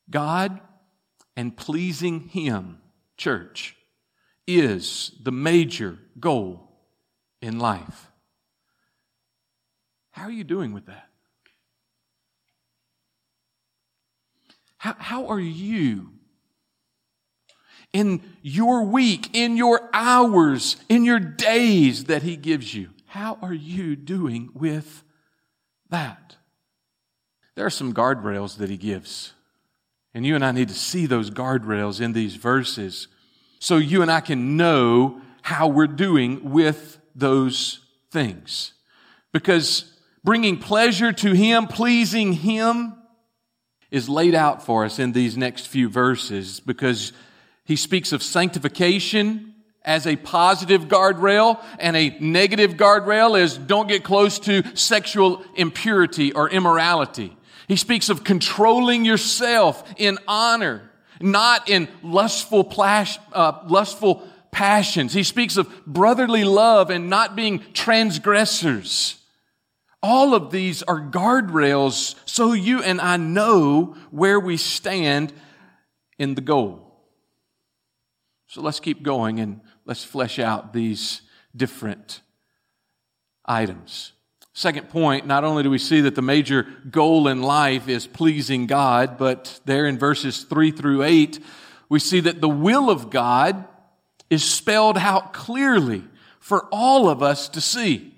God 0.08 0.62
and 1.36 1.58
pleasing 1.58 2.28
Him, 2.28 2.78
church, 3.18 3.76
is 4.46 5.14
the 5.20 5.32
major 5.32 5.98
goal 6.20 6.70
in 7.42 7.58
life. 7.58 8.12
How 10.12 10.26
are 10.26 10.32
you 10.32 10.44
doing 10.44 10.74
with 10.74 10.86
that? 10.86 11.10
How, 14.78 14.96
how 15.00 15.28
are 15.28 15.40
you 15.40 16.17
in 17.94 18.22
your 18.41 18.84
week, 18.84 19.29
in 19.34 19.58
your 19.58 19.89
hours, 19.94 20.77
in 20.89 21.03
your 21.03 21.20
days 21.20 22.06
that 22.06 22.24
He 22.24 22.36
gives 22.36 22.74
you? 22.74 22.89
How 23.06 23.38
are 23.41 23.53
you 23.53 23.96
doing 23.96 24.50
with 24.53 25.03
that? 25.89 26.36
There 27.56 27.65
are 27.65 27.72
some 27.72 27.94
guardrails 27.94 28.58
that 28.58 28.70
He 28.70 28.77
gives. 28.77 29.34
And 30.13 30.25
you 30.25 30.36
and 30.36 30.44
I 30.44 30.51
need 30.51 30.70
to 30.70 30.74
see 30.74 31.06
those 31.06 31.29
guardrails 31.29 32.01
in 32.01 32.13
these 32.13 32.36
verses 32.36 33.08
so 33.60 33.77
you 33.77 34.01
and 34.01 34.12
I 34.12 34.20
can 34.20 34.58
know 34.58 35.22
how 35.41 35.67
we're 35.67 35.88
doing 35.88 36.51
with 36.51 37.00
those 37.15 37.79
things. 38.12 38.74
Because 39.32 39.94
bringing 40.24 40.58
pleasure 40.58 41.12
to 41.13 41.34
Him, 41.34 41.67
pleasing 41.67 42.34
Him, 42.34 42.96
is 43.89 44.10
laid 44.10 44.36
out 44.36 44.65
for 44.65 44.86
us 44.86 45.00
in 45.00 45.13
these 45.13 45.38
next 45.38 45.67
few 45.67 45.89
verses 45.89 46.60
because 46.60 47.13
He 47.68 47.76
speaks 47.76 48.14
of 48.14 48.24
sanctification 48.24 49.54
as 49.84 50.08
a 50.08 50.16
positive 50.16 50.86
guardrail 50.86 51.62
and 51.80 51.98
a 51.98 52.18
negative 52.22 52.76
guardrail 52.76 53.38
is 53.38 53.58
don't 53.58 53.90
get 53.90 54.06
close 54.06 54.40
to 54.40 54.64
sexual 54.74 55.44
impurity 55.54 56.32
or 56.32 56.50
immorality. 56.50 57.36
He 57.68 57.76
speaks 57.76 58.08
of 58.08 58.24
controlling 58.24 59.04
yourself 59.04 59.84
in 59.98 60.18
honor, 60.30 60.90
not 61.20 61.70
in 61.70 61.90
lustful, 62.02 62.64
plash, 62.64 63.20
uh, 63.34 63.60
lustful 63.68 64.26
passions. 64.50 65.12
He 65.12 65.24
speaks 65.24 65.58
of 65.58 65.70
brotherly 65.86 66.46
love 66.46 66.90
and 66.90 67.10
not 67.10 67.36
being 67.36 67.62
transgressors. 67.74 69.22
All 70.02 70.34
of 70.34 70.52
these 70.52 70.84
are 70.84 71.02
guardrails 71.02 72.16
so 72.24 72.54
you 72.54 72.82
and 72.82 73.02
I 73.02 73.18
know 73.18 73.98
where 74.10 74.40
we 74.40 74.56
stand 74.56 75.34
in 76.18 76.36
the 76.36 76.42
goal. 76.42 76.87
So 78.48 78.62
let's 78.62 78.80
keep 78.80 79.04
going 79.04 79.39
and 79.39 79.62
let's 79.86 80.04
flesh 80.04 80.39
out 80.39 80.74
these 80.74 81.22
different 81.56 82.22
items. 83.46 84.13
Second 84.54 84.89
point, 84.89 85.27
not 85.27 85.44
only 85.44 85.63
do 85.63 85.70
we 85.70 85.77
see 85.77 86.01
that 86.01 86.16
the 86.16 86.22
major 86.22 86.66
goal 86.89 87.27
in 87.27 87.42
life 87.44 87.88
is 87.88 88.08
pleasing 88.08 88.66
God, 88.66 89.18
but 89.18 89.60
there 89.66 89.86
in 89.86 90.00
verses 90.00 90.44
3 90.44 90.72
through 90.72 91.04
8, 91.04 91.39
we 91.89 92.00
see 92.00 92.20
that 92.22 92.42
the 92.42 92.50
will 92.50 92.89
of 92.89 93.10
God 93.10 93.68
is 94.30 94.44
spelled 94.44 94.98
out 94.98 95.32
clearly 95.32 96.04
for 96.39 96.68
all 96.72 97.08
of 97.08 97.22
us 97.22 97.50
to 97.50 97.62
see. 97.62 98.13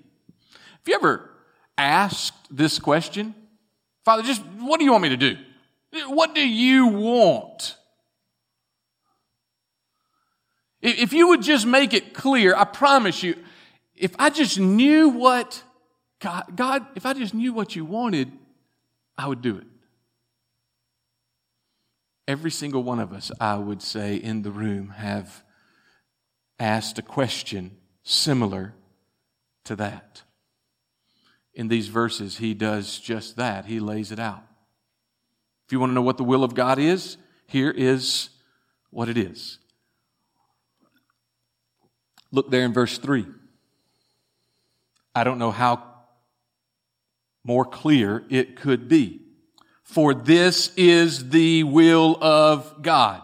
Have 0.52 0.88
you 0.88 0.94
ever 0.94 1.30
asked 1.76 2.34
this 2.50 2.78
question? 2.78 3.34
Father, 4.04 4.22
just 4.22 4.42
what 4.60 4.78
do 4.78 4.84
you 4.84 4.92
want 4.92 5.02
me 5.02 5.10
to 5.10 5.16
do? 5.16 5.36
What 6.06 6.34
do 6.34 6.48
you 6.48 6.86
want? 6.86 7.76
If 10.82 11.12
you 11.12 11.28
would 11.28 11.42
just 11.42 11.66
make 11.66 11.92
it 11.92 12.14
clear, 12.14 12.54
I 12.56 12.64
promise 12.64 13.22
you, 13.22 13.36
if 13.94 14.14
I 14.18 14.30
just 14.30 14.58
knew 14.58 15.10
what 15.10 15.62
God, 16.20 16.44
God, 16.56 16.86
if 16.94 17.04
I 17.04 17.12
just 17.12 17.34
knew 17.34 17.52
what 17.52 17.76
you 17.76 17.84
wanted, 17.84 18.32
I 19.18 19.26
would 19.26 19.42
do 19.42 19.58
it. 19.58 19.66
Every 22.26 22.50
single 22.50 22.82
one 22.82 23.00
of 23.00 23.12
us, 23.12 23.30
I 23.40 23.56
would 23.56 23.82
say, 23.82 24.16
in 24.16 24.42
the 24.42 24.50
room 24.50 24.90
have 24.90 25.42
asked 26.58 26.98
a 26.98 27.02
question 27.02 27.76
similar 28.02 28.74
to 29.64 29.76
that. 29.76 30.22
In 31.54 31.68
these 31.68 31.88
verses, 31.88 32.38
he 32.38 32.54
does 32.54 32.98
just 32.98 33.36
that. 33.36 33.66
He 33.66 33.80
lays 33.80 34.12
it 34.12 34.18
out. 34.18 34.44
If 35.66 35.72
you 35.72 35.80
want 35.80 35.90
to 35.90 35.94
know 35.94 36.02
what 36.02 36.16
the 36.16 36.24
will 36.24 36.44
of 36.44 36.54
God 36.54 36.78
is, 36.78 37.16
here 37.46 37.70
is 37.70 38.30
what 38.90 39.08
it 39.08 39.18
is. 39.18 39.58
Look 42.32 42.50
there 42.50 42.64
in 42.64 42.72
verse 42.72 42.98
3. 42.98 43.26
I 45.14 45.24
don't 45.24 45.38
know 45.38 45.50
how 45.50 45.82
more 47.44 47.64
clear 47.64 48.24
it 48.30 48.56
could 48.56 48.88
be. 48.88 49.22
For 49.82 50.14
this 50.14 50.72
is 50.76 51.30
the 51.30 51.64
will 51.64 52.16
of 52.22 52.82
God. 52.82 53.22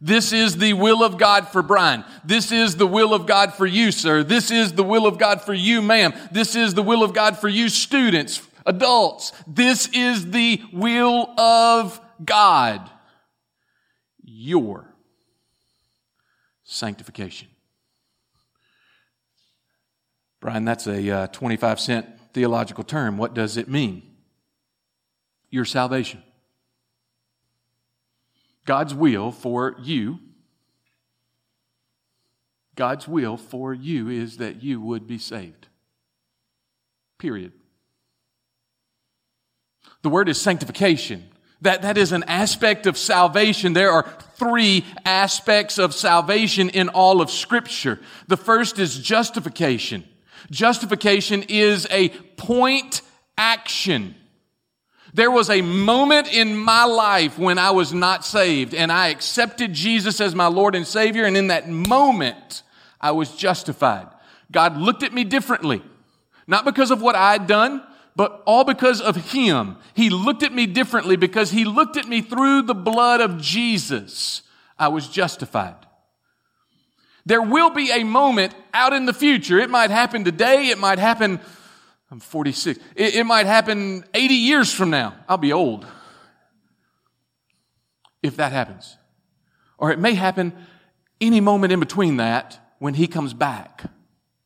This 0.00 0.32
is 0.32 0.56
the 0.56 0.72
will 0.74 1.02
of 1.02 1.18
God 1.18 1.48
for 1.48 1.62
Brian. 1.62 2.04
This 2.24 2.52
is 2.52 2.76
the 2.76 2.86
will 2.86 3.14
of 3.14 3.26
God 3.26 3.54
for 3.54 3.66
you, 3.66 3.90
sir. 3.90 4.22
This 4.22 4.50
is 4.50 4.72
the 4.72 4.84
will 4.84 5.06
of 5.06 5.18
God 5.18 5.42
for 5.42 5.54
you, 5.54 5.82
ma'am. 5.82 6.14
This 6.30 6.54
is 6.54 6.74
the 6.74 6.82
will 6.82 7.02
of 7.02 7.12
God 7.12 7.36
for 7.36 7.48
you, 7.48 7.68
students, 7.68 8.40
adults. 8.64 9.32
This 9.46 9.88
is 9.92 10.30
the 10.30 10.62
will 10.72 11.28
of 11.38 12.00
God. 12.24 12.88
Your 14.22 14.94
sanctification. 16.64 17.48
Brian, 20.40 20.64
that's 20.64 20.86
a 20.86 21.10
uh, 21.10 21.26
25 21.28 21.80
cent 21.80 22.06
theological 22.32 22.84
term. 22.84 23.18
What 23.18 23.34
does 23.34 23.56
it 23.56 23.68
mean? 23.68 24.02
Your 25.50 25.64
salvation. 25.64 26.22
God's 28.64 28.94
will 28.94 29.32
for 29.32 29.74
you, 29.80 30.20
God's 32.78 33.08
will 33.08 33.36
for 33.36 33.74
you 33.74 34.08
is 34.08 34.36
that 34.36 34.62
you 34.62 34.80
would 34.80 35.08
be 35.08 35.18
saved. 35.18 35.66
Period. 37.18 37.52
The 40.02 40.08
word 40.08 40.28
is 40.28 40.40
sanctification. 40.40 41.28
That, 41.62 41.82
that 41.82 41.98
is 41.98 42.12
an 42.12 42.22
aspect 42.28 42.86
of 42.86 42.96
salvation. 42.96 43.72
There 43.72 43.90
are 43.90 44.08
three 44.36 44.84
aspects 45.04 45.78
of 45.78 45.92
salvation 45.92 46.68
in 46.68 46.88
all 46.88 47.20
of 47.20 47.32
Scripture. 47.32 47.98
The 48.28 48.36
first 48.36 48.78
is 48.78 48.96
justification. 48.96 50.04
Justification 50.50 51.44
is 51.48 51.86
a 51.90 52.08
point 52.36 53.02
action. 53.36 54.14
There 55.14 55.30
was 55.30 55.48
a 55.48 55.62
moment 55.62 56.32
in 56.32 56.56
my 56.56 56.84
life 56.84 57.38
when 57.38 57.58
I 57.58 57.70
was 57.70 57.92
not 57.92 58.24
saved 58.24 58.74
and 58.74 58.92
I 58.92 59.08
accepted 59.08 59.72
Jesus 59.72 60.20
as 60.20 60.34
my 60.34 60.46
Lord 60.46 60.74
and 60.74 60.86
Savior. 60.86 61.24
And 61.24 61.36
in 61.36 61.46
that 61.46 61.68
moment, 61.68 62.62
I 63.00 63.12
was 63.12 63.34
justified. 63.34 64.08
God 64.52 64.76
looked 64.76 65.02
at 65.02 65.12
me 65.12 65.24
differently, 65.24 65.82
not 66.46 66.64
because 66.64 66.90
of 66.90 67.00
what 67.00 67.14
I 67.14 67.32
had 67.32 67.46
done, 67.46 67.82
but 68.16 68.42
all 68.46 68.64
because 68.64 69.00
of 69.00 69.16
Him. 69.16 69.76
He 69.94 70.10
looked 70.10 70.42
at 70.42 70.52
me 70.52 70.66
differently 70.66 71.16
because 71.16 71.50
He 71.50 71.64
looked 71.64 71.96
at 71.96 72.08
me 72.08 72.20
through 72.20 72.62
the 72.62 72.74
blood 72.74 73.20
of 73.20 73.40
Jesus. 73.40 74.42
I 74.78 74.88
was 74.88 75.08
justified. 75.08 75.76
There 77.28 77.42
will 77.42 77.68
be 77.68 77.90
a 77.90 78.04
moment 78.04 78.54
out 78.72 78.94
in 78.94 79.04
the 79.04 79.12
future. 79.12 79.58
It 79.58 79.68
might 79.68 79.90
happen 79.90 80.24
today. 80.24 80.68
It 80.68 80.78
might 80.78 80.98
happen, 80.98 81.38
I'm 82.10 82.20
46. 82.20 82.80
It, 82.96 83.16
it 83.16 83.24
might 83.24 83.44
happen 83.44 84.02
80 84.14 84.34
years 84.34 84.72
from 84.72 84.88
now. 84.88 85.14
I'll 85.28 85.36
be 85.36 85.52
old. 85.52 85.86
If 88.22 88.36
that 88.36 88.52
happens. 88.52 88.96
Or 89.76 89.92
it 89.92 89.98
may 89.98 90.14
happen 90.14 90.54
any 91.20 91.42
moment 91.42 91.70
in 91.70 91.80
between 91.80 92.16
that 92.16 92.58
when 92.78 92.94
he 92.94 93.06
comes 93.06 93.34
back, 93.34 93.82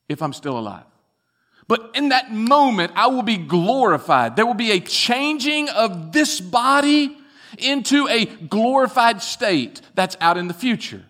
if 0.08 0.20
I'm 0.20 0.32
still 0.32 0.58
alive. 0.58 0.84
But 1.68 1.92
in 1.94 2.08
that 2.08 2.32
moment, 2.32 2.90
I 2.96 3.06
will 3.06 3.22
be 3.22 3.36
glorified. 3.36 4.34
There 4.34 4.44
will 4.44 4.54
be 4.54 4.72
a 4.72 4.80
changing 4.80 5.68
of 5.68 6.10
this 6.10 6.40
body 6.40 7.16
into 7.58 8.08
a 8.08 8.24
glorified 8.24 9.22
state 9.22 9.82
that's 9.94 10.16
out 10.20 10.36
in 10.36 10.48
the 10.48 10.54
future. 10.54 11.04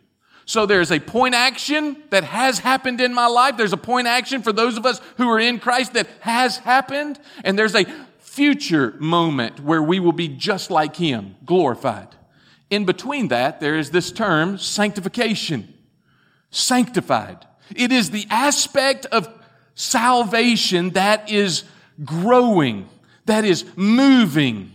So 0.44 0.66
there's 0.66 0.90
a 0.90 0.98
point 0.98 1.34
action 1.34 2.02
that 2.10 2.24
has 2.24 2.58
happened 2.58 3.00
in 3.00 3.14
my 3.14 3.26
life. 3.26 3.56
There's 3.56 3.72
a 3.72 3.78
point 3.78 4.06
action 4.06 4.42
for 4.42 4.52
those 4.52 4.76
of 4.76 4.84
us 4.84 5.00
who 5.16 5.28
are 5.28 5.38
in 5.38 5.58
Christ 5.58 5.94
that 5.94 6.08
has 6.20 6.58
happened. 6.58 7.18
And 7.44 7.58
there's 7.58 7.74
a 7.74 7.86
future 8.18 8.94
moment 8.98 9.60
where 9.60 9.82
we 9.82 10.00
will 10.00 10.12
be 10.12 10.28
just 10.28 10.70
like 10.70 10.96
Him, 10.96 11.36
glorified. 11.44 12.08
In 12.70 12.84
between 12.84 13.28
that, 13.28 13.60
there 13.60 13.76
is 13.76 13.90
this 13.90 14.10
term, 14.10 14.58
sanctification. 14.58 15.72
Sanctified. 16.50 17.46
It 17.74 17.92
is 17.92 18.10
the 18.10 18.26
aspect 18.30 19.06
of 19.06 19.28
salvation 19.74 20.90
that 20.90 21.30
is 21.30 21.64
growing, 22.04 22.88
that 23.26 23.44
is 23.44 23.64
moving, 23.76 24.72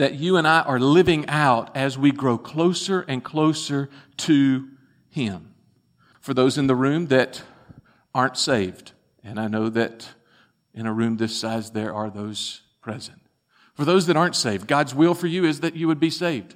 that 0.00 0.14
you 0.14 0.38
and 0.38 0.48
I 0.48 0.62
are 0.62 0.80
living 0.80 1.28
out 1.28 1.76
as 1.76 1.98
we 1.98 2.10
grow 2.10 2.38
closer 2.38 3.02
and 3.02 3.22
closer 3.22 3.90
to 4.16 4.66
Him. 5.10 5.52
For 6.22 6.32
those 6.32 6.56
in 6.56 6.68
the 6.68 6.74
room 6.74 7.08
that 7.08 7.42
aren't 8.14 8.38
saved, 8.38 8.92
and 9.22 9.38
I 9.38 9.46
know 9.46 9.68
that 9.68 10.08
in 10.72 10.86
a 10.86 10.92
room 10.94 11.18
this 11.18 11.38
size 11.38 11.72
there 11.72 11.92
are 11.92 12.08
those 12.08 12.62
present. 12.80 13.20
For 13.74 13.84
those 13.84 14.06
that 14.06 14.16
aren't 14.16 14.36
saved, 14.36 14.66
God's 14.66 14.94
will 14.94 15.12
for 15.12 15.26
you 15.26 15.44
is 15.44 15.60
that 15.60 15.76
you 15.76 15.86
would 15.86 16.00
be 16.00 16.08
saved. 16.08 16.54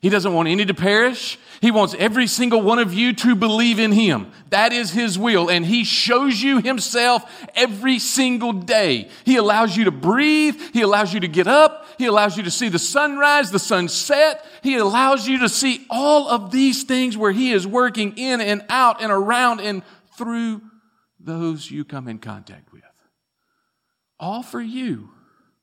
He 0.00 0.10
doesn't 0.10 0.32
want 0.32 0.48
any 0.48 0.64
to 0.64 0.74
perish. 0.74 1.38
He 1.60 1.72
wants 1.72 1.94
every 1.98 2.28
single 2.28 2.62
one 2.62 2.78
of 2.78 2.94
you 2.94 3.12
to 3.14 3.34
believe 3.34 3.80
in 3.80 3.90
Him. 3.90 4.30
That 4.50 4.72
is 4.72 4.92
His 4.92 5.18
will. 5.18 5.50
And 5.50 5.66
He 5.66 5.82
shows 5.82 6.40
you 6.40 6.60
Himself 6.60 7.28
every 7.56 7.98
single 7.98 8.52
day. 8.52 9.08
He 9.24 9.36
allows 9.36 9.76
you 9.76 9.84
to 9.84 9.90
breathe. 9.90 10.54
He 10.72 10.82
allows 10.82 11.12
you 11.12 11.20
to 11.20 11.28
get 11.28 11.48
up. 11.48 11.86
He 11.98 12.06
allows 12.06 12.36
you 12.36 12.44
to 12.44 12.50
see 12.50 12.68
the 12.68 12.78
sunrise, 12.78 13.50
the 13.50 13.58
sunset. 13.58 14.44
He 14.62 14.76
allows 14.76 15.26
you 15.26 15.40
to 15.40 15.48
see 15.48 15.84
all 15.90 16.28
of 16.28 16.52
these 16.52 16.84
things 16.84 17.16
where 17.16 17.32
He 17.32 17.50
is 17.50 17.66
working 17.66 18.16
in 18.16 18.40
and 18.40 18.64
out 18.68 19.02
and 19.02 19.10
around 19.10 19.60
and 19.60 19.82
through 20.16 20.62
those 21.18 21.68
you 21.68 21.84
come 21.84 22.06
in 22.06 22.18
contact 22.18 22.72
with. 22.72 22.82
All 24.20 24.44
for 24.44 24.60
you, 24.60 25.10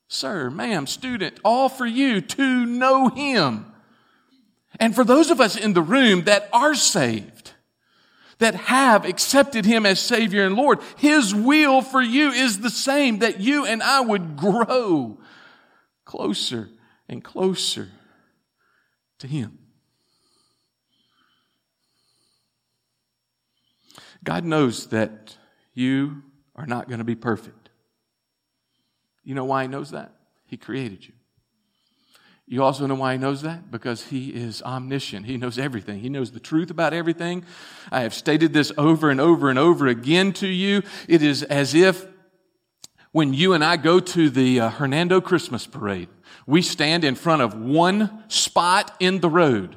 sir, 0.09 0.49
ma'am, 0.49 0.87
student, 0.87 1.39
all 1.43 1.69
for 1.69 1.85
you 1.85 2.19
to 2.19 2.65
know 2.65 3.07
Him 3.07 3.71
and 4.79 4.95
for 4.95 5.03
those 5.03 5.31
of 5.31 5.39
us 5.39 5.55
in 5.55 5.73
the 5.73 5.81
room 5.81 6.23
that 6.23 6.49
are 6.51 6.75
saved, 6.75 7.53
that 8.39 8.55
have 8.55 9.05
accepted 9.05 9.65
Him 9.65 9.85
as 9.85 9.99
Savior 9.99 10.45
and 10.45 10.55
Lord, 10.55 10.79
His 10.97 11.33
will 11.33 11.81
for 11.81 12.01
you 12.01 12.31
is 12.31 12.59
the 12.59 12.69
same 12.69 13.19
that 13.19 13.39
you 13.39 13.65
and 13.65 13.81
I 13.81 14.01
would 14.01 14.35
grow 14.35 15.19
closer 16.03 16.69
and 17.07 17.23
closer 17.23 17.89
to 19.19 19.27
Him. 19.27 19.59
God 24.23 24.43
knows 24.43 24.87
that 24.87 25.37
you 25.73 26.23
are 26.55 26.65
not 26.65 26.87
going 26.87 26.97
to 26.97 27.05
be 27.05 27.15
perfect. 27.15 27.69
You 29.23 29.35
know 29.35 29.45
why 29.45 29.63
He 29.63 29.67
knows 29.67 29.91
that? 29.91 30.13
He 30.45 30.57
created 30.57 31.05
you. 31.05 31.13
You 32.47 32.63
also 32.63 32.85
know 32.85 32.95
why 32.95 33.13
he 33.13 33.17
knows 33.17 33.41
that? 33.41 33.71
Because 33.71 34.03
he 34.03 34.29
is 34.29 34.61
omniscient. 34.61 35.25
He 35.25 35.37
knows 35.37 35.57
everything. 35.57 35.99
He 35.99 36.09
knows 36.09 36.31
the 36.31 36.39
truth 36.39 36.69
about 36.69 36.93
everything. 36.93 37.43
I 37.91 38.01
have 38.01 38.13
stated 38.13 38.53
this 38.53 38.71
over 38.77 39.09
and 39.09 39.19
over 39.19 39.49
and 39.49 39.57
over 39.57 39.87
again 39.87 40.31
to 40.33 40.47
you. 40.47 40.83
It 41.07 41.23
is 41.23 41.41
as 41.41 41.73
if 41.73 42.05
when 43.11 43.33
you 43.33 43.53
and 43.53 43.63
I 43.63 43.77
go 43.77 43.99
to 43.99 44.29
the 44.29 44.59
uh, 44.59 44.69
Hernando 44.69 45.21
Christmas 45.21 45.65
parade, 45.65 46.09
we 46.45 46.61
stand 46.61 47.03
in 47.03 47.15
front 47.15 47.41
of 47.41 47.55
one 47.55 48.23
spot 48.27 48.95
in 48.99 49.21
the 49.21 49.29
road 49.29 49.75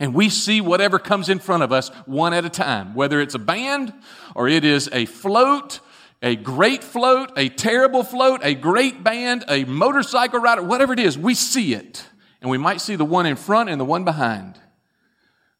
and 0.00 0.12
we 0.12 0.28
see 0.28 0.60
whatever 0.60 0.98
comes 0.98 1.28
in 1.28 1.38
front 1.38 1.62
of 1.62 1.72
us 1.72 1.88
one 2.04 2.34
at 2.34 2.44
a 2.44 2.50
time, 2.50 2.94
whether 2.94 3.20
it's 3.20 3.34
a 3.34 3.38
band 3.38 3.92
or 4.34 4.48
it 4.48 4.64
is 4.64 4.88
a 4.92 5.06
float 5.06 5.80
a 6.24 6.34
great 6.34 6.82
float, 6.82 7.30
a 7.36 7.50
terrible 7.50 8.02
float, 8.02 8.40
a 8.42 8.54
great 8.54 9.04
band, 9.04 9.44
a 9.46 9.64
motorcycle 9.64 10.40
rider, 10.40 10.62
whatever 10.62 10.94
it 10.94 10.98
is, 10.98 11.18
we 11.18 11.34
see 11.34 11.74
it. 11.74 12.02
And 12.40 12.50
we 12.50 12.56
might 12.56 12.80
see 12.80 12.96
the 12.96 13.04
one 13.04 13.26
in 13.26 13.36
front 13.36 13.68
and 13.68 13.78
the 13.78 13.84
one 13.84 14.04
behind. 14.04 14.58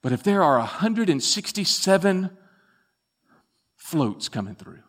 But 0.00 0.12
if 0.12 0.22
there 0.22 0.42
are 0.42 0.58
167 0.58 2.30
floats 3.76 4.28
coming 4.30 4.54
through, 4.54 4.80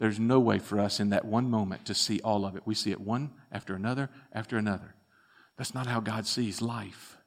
there's 0.00 0.18
no 0.18 0.40
way 0.40 0.58
for 0.58 0.80
us 0.80 0.98
in 0.98 1.10
that 1.10 1.24
one 1.24 1.48
moment 1.48 1.84
to 1.86 1.94
see 1.94 2.20
all 2.24 2.44
of 2.44 2.56
it. 2.56 2.62
We 2.66 2.74
see 2.74 2.90
it 2.90 3.00
one 3.00 3.30
after 3.52 3.74
another 3.74 4.10
after 4.32 4.56
another. 4.56 4.94
That's 5.56 5.74
not 5.74 5.86
how 5.86 6.00
God 6.00 6.26
sees 6.26 6.60
life. 6.60 7.18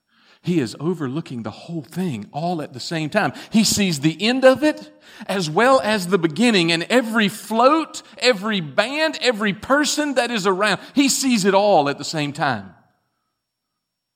He 0.44 0.60
is 0.60 0.76
overlooking 0.78 1.44
the 1.44 1.52
whole 1.52 1.84
thing 1.84 2.28
all 2.34 2.62
at 2.62 2.74
the 2.74 2.80
same 2.80 3.10
time. 3.10 3.32
He 3.50 3.64
sees 3.64 4.02
the 4.02 4.22
end 4.22 4.44
of 4.44 4.62
it 4.62 4.92
as 5.26 5.50
well 5.50 5.80
as 5.80 6.08
the 6.08 6.18
beginning 6.18 6.70
and 6.74 6.84
every 6.90 7.30
float, 7.30 8.04
every 8.18 8.60
band, 8.60 9.18
every 9.22 9.54
person 9.54 10.16
that 10.16 10.32
is 10.32 10.46
around. 10.46 10.82
He 10.96 11.08
sees 11.08 11.46
it 11.46 11.54
all 11.54 11.88
at 11.88 11.98
the 11.98 12.04
same 12.04 12.34
time. 12.34 12.76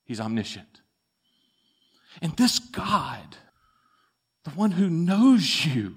He's 0.03 0.19
omniscient. 0.19 0.81
And 2.21 2.35
this 2.35 2.59
God, 2.59 3.37
the 4.43 4.51
one 4.51 4.71
who 4.71 4.89
knows 4.89 5.65
you, 5.65 5.95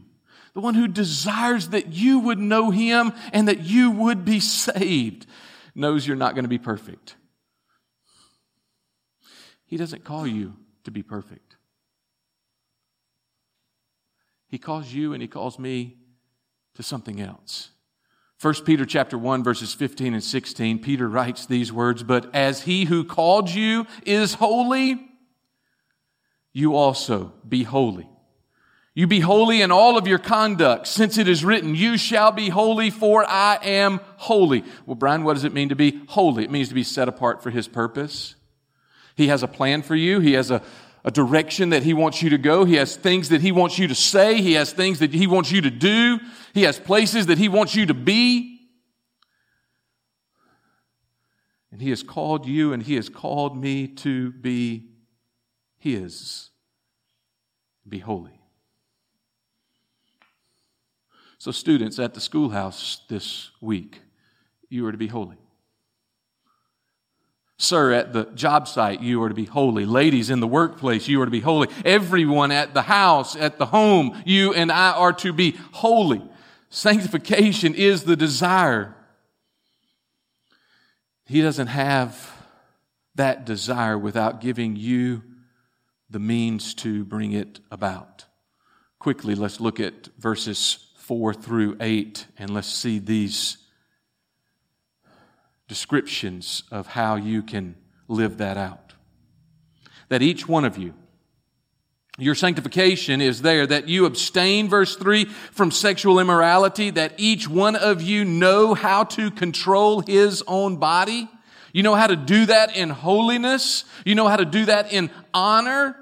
the 0.55 0.61
one 0.61 0.75
who 0.75 0.87
desires 0.87 1.71
that 1.71 1.93
you 1.93 2.21
would 2.21 2.39
know 2.39 2.71
him 2.71 3.13
and 3.33 3.49
that 3.49 3.63
you 3.63 3.91
would 3.91 4.25
be 4.25 4.39
saved, 4.39 5.27
knows 5.75 6.07
you're 6.07 6.17
not 6.17 6.35
going 6.35 6.45
to 6.45 6.49
be 6.49 6.59
perfect. 6.59 7.17
He 9.71 9.77
doesn't 9.77 10.03
call 10.03 10.27
you 10.27 10.57
to 10.83 10.91
be 10.91 11.05
perfect. 11.05 11.57
He 14.49 14.59
calls 14.59 14.93
you 14.93 15.13
and 15.13 15.23
he 15.23 15.29
calls 15.29 15.61
me 15.61 15.97
to 16.75 16.83
something 16.83 17.21
else. 17.21 17.71
1 18.43 18.65
Peter 18.65 18.85
chapter 18.85 19.17
1 19.17 19.45
verses 19.45 19.73
15 19.73 20.15
and 20.15 20.25
16 20.25 20.81
Peter 20.81 21.09
writes 21.09 21.47
these 21.47 21.73
words 21.73 22.03
but 22.03 22.35
as 22.35 22.63
he 22.63 22.87
who 22.87 23.05
called 23.05 23.49
you 23.51 23.87
is 24.05 24.35
holy 24.35 24.99
you 26.53 26.75
also 26.75 27.33
be 27.49 27.63
holy. 27.63 28.09
You 28.93 29.07
be 29.07 29.21
holy 29.21 29.63
in 29.63 29.71
all 29.71 29.97
of 29.97 30.09
your 30.09 30.19
conduct. 30.19 30.89
Since 30.89 31.17
it 31.17 31.29
is 31.29 31.45
written 31.45 31.77
you 31.77 31.97
shall 31.97 32.33
be 32.33 32.49
holy 32.49 32.91
for 32.91 33.25
I 33.25 33.61
am 33.63 34.01
holy. 34.17 34.65
Well 34.85 34.97
Brian 34.97 35.23
what 35.23 35.35
does 35.35 35.45
it 35.45 35.55
mean 35.55 35.69
to 35.69 35.77
be 35.77 36.03
holy? 36.09 36.43
It 36.43 36.51
means 36.51 36.71
to 36.71 36.75
be 36.75 36.83
set 36.83 37.09
apart 37.09 37.41
for 37.41 37.51
his 37.51 37.69
purpose 37.69 38.35
he 39.17 39.29
has 39.29 39.43
a 39.43 39.49
plan 39.49 39.83
for 39.83 39.95
you. 39.95 40.21
He 40.21 40.33
has 40.33 40.51
a, 40.51 40.63
a 41.05 41.11
direction 41.11 41.71
that 41.71 41.83
He 41.83 41.95
wants 41.95 42.23
you 42.23 42.31
to 42.31 42.39
go. 42.39 42.65
He 42.65 42.75
has 42.75 42.97
things 42.97 43.31
that 43.31 43.41
He 43.41 43.53
wants 43.53 43.79
you 43.79 43.89
to 43.89 43.95
say. 43.95 44.41
He 44.41 44.55
has 44.55 44.73
things 44.73 44.99
that 45.01 45.13
He 45.13 45.27
wants 45.27 45.51
you 45.51 45.61
to 45.63 45.71
do. 45.71 46.19
He 46.55 46.63
has 46.63 46.79
places 46.79 47.27
that 47.27 47.39
He 47.39 47.49
wants 47.49 47.75
you 47.75 47.87
to 47.87 47.95
be. 47.95 48.61
And 51.73 51.81
He 51.81 51.91
has 51.91 52.03
called 52.03 52.47
you 52.47 52.73
and 52.73 52.83
He 52.83 52.97
has 52.97 53.09
called 53.09 53.57
me 53.57 53.89
to 53.89 54.33
be 54.33 54.91
His. 55.79 56.51
Be 57.89 57.99
holy. 57.99 58.41
So, 61.39 61.51
students 61.51 61.99
at 61.99 62.13
the 62.13 62.21
schoolhouse 62.21 63.01
this 63.09 63.51
week, 63.63 64.03
you 64.69 64.87
are 64.87 64.93
to 64.93 64.99
be 64.99 65.07
holy. 65.07 65.40
Sir, 67.63 67.93
at 67.93 68.15
the 68.15 68.25
job 68.25 68.67
site, 68.67 69.03
you 69.03 69.23
are 69.23 69.29
to 69.29 69.35
be 69.35 69.45
holy. 69.45 69.85
Ladies, 69.85 70.31
in 70.31 70.41
the 70.41 70.47
workplace, 70.47 71.07
you 71.09 71.21
are 71.21 71.27
to 71.27 71.31
be 71.31 71.41
holy. 71.41 71.69
Everyone 71.85 72.51
at 72.53 72.73
the 72.73 72.81
house, 72.81 73.37
at 73.37 73.59
the 73.59 73.67
home, 73.67 74.19
you 74.25 74.55
and 74.55 74.73
I 74.73 74.93
are 74.93 75.13
to 75.13 75.31
be 75.35 75.59
holy. 75.73 76.23
Sanctification 76.71 77.75
is 77.75 78.05
the 78.05 78.17
desire. 78.17 78.97
He 81.27 81.43
doesn't 81.43 81.67
have 81.67 82.33
that 83.17 83.45
desire 83.45 83.99
without 83.99 84.41
giving 84.41 84.77
you 84.77 85.23
the 86.09 86.19
means 86.19 86.73
to 86.77 87.05
bring 87.05 87.33
it 87.33 87.61
about. 87.71 88.25
Quickly, 88.99 89.35
let's 89.35 89.61
look 89.61 89.79
at 89.79 90.09
verses 90.19 90.87
4 90.97 91.35
through 91.35 91.77
8 91.79 92.27
and 92.39 92.55
let's 92.55 92.73
see 92.73 92.99
these 92.99 93.59
descriptions 95.71 96.65
of 96.73 96.89
how 96.89 97.15
you 97.15 97.45
can 97.45 97.77
live 98.09 98.39
that 98.39 98.57
out. 98.57 98.95
That 100.09 100.21
each 100.21 100.49
one 100.49 100.65
of 100.65 100.77
you, 100.77 100.95
your 102.19 102.35
sanctification 102.35 103.21
is 103.21 103.43
there, 103.43 103.69
that 103.69 103.89
you 103.89 104.05
abstain, 104.05 104.69
verse 104.69 104.97
3, 104.97 105.27
from 105.27 105.71
sexual 105.71 106.19
immorality, 106.19 106.91
that 106.91 107.13
each 107.19 107.49
one 107.49 107.77
of 107.77 108.03
you 108.03 108.25
know 108.25 108.75
how 108.75 109.05
to 109.05 109.31
control 109.31 110.01
his 110.01 110.43
own 110.49 110.79
body. 110.79 111.29
You 111.73 111.85
know 111.85 111.95
how 111.95 112.09
to 112.09 112.17
do 112.17 112.47
that 112.47 112.77
in 112.77 112.91
holiness. 112.91 113.85
You 114.05 114.17
know 114.17 114.27
how 114.27 114.39
to 114.39 114.45
do 114.45 114.65
that 114.65 114.93
in 114.93 115.09
honor. 115.33 115.95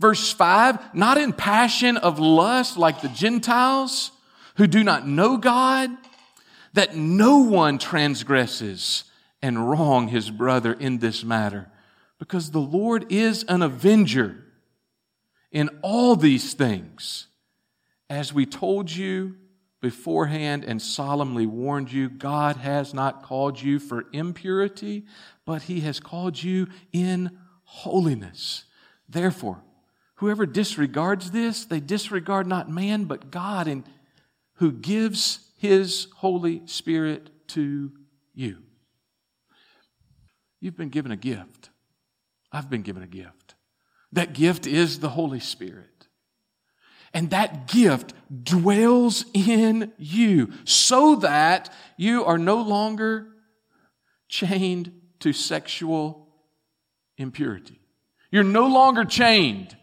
Verse 0.00 0.32
5, 0.32 0.96
not 0.96 1.16
in 1.16 1.32
passion 1.32 1.96
of 1.96 2.18
lust 2.18 2.76
like 2.76 3.02
the 3.02 3.08
Gentiles 3.08 4.10
who 4.56 4.66
do 4.66 4.82
not 4.82 5.06
know 5.06 5.36
God, 5.36 5.90
that 6.72 6.96
no 6.96 7.38
one 7.38 7.78
transgresses 7.78 9.04
and 9.42 9.68
wrong 9.68 10.08
his 10.08 10.30
brother 10.30 10.72
in 10.72 10.98
this 10.98 11.24
matter 11.24 11.68
because 12.18 12.52
the 12.52 12.60
Lord 12.60 13.10
is 13.10 13.44
an 13.48 13.62
avenger 13.62 14.44
in 15.50 15.68
all 15.82 16.14
these 16.14 16.54
things. 16.54 17.26
As 18.08 18.32
we 18.32 18.46
told 18.46 18.90
you 18.90 19.36
beforehand 19.80 20.64
and 20.64 20.80
solemnly 20.80 21.46
warned 21.46 21.90
you, 21.90 22.08
God 22.08 22.56
has 22.58 22.94
not 22.94 23.24
called 23.24 23.60
you 23.60 23.80
for 23.80 24.06
impurity, 24.12 25.04
but 25.44 25.62
he 25.62 25.80
has 25.80 25.98
called 25.98 26.40
you 26.40 26.68
in 26.92 27.36
holiness. 27.64 28.64
Therefore, 29.08 29.62
whoever 30.16 30.46
disregards 30.46 31.32
this, 31.32 31.64
they 31.64 31.80
disregard 31.80 32.46
not 32.46 32.70
man, 32.70 33.04
but 33.04 33.32
God, 33.32 33.66
and 33.66 33.82
who 34.54 34.70
gives 34.70 35.50
his 35.58 36.06
Holy 36.16 36.62
Spirit 36.66 37.48
to 37.48 37.90
you. 38.32 38.58
You've 40.62 40.76
been 40.76 40.90
given 40.90 41.10
a 41.10 41.16
gift. 41.16 41.70
I've 42.52 42.70
been 42.70 42.82
given 42.82 43.02
a 43.02 43.08
gift. 43.08 43.56
That 44.12 44.32
gift 44.32 44.64
is 44.64 45.00
the 45.00 45.08
Holy 45.08 45.40
Spirit. 45.40 46.06
And 47.12 47.30
that 47.30 47.66
gift 47.66 48.14
dwells 48.44 49.24
in 49.34 49.92
you 49.98 50.52
so 50.64 51.16
that 51.16 51.74
you 51.96 52.24
are 52.24 52.38
no 52.38 52.62
longer 52.62 53.26
chained 54.28 54.92
to 55.18 55.32
sexual 55.32 56.28
impurity. 57.18 57.80
You're 58.30 58.44
no 58.44 58.68
longer 58.68 59.04
chained, 59.04 59.76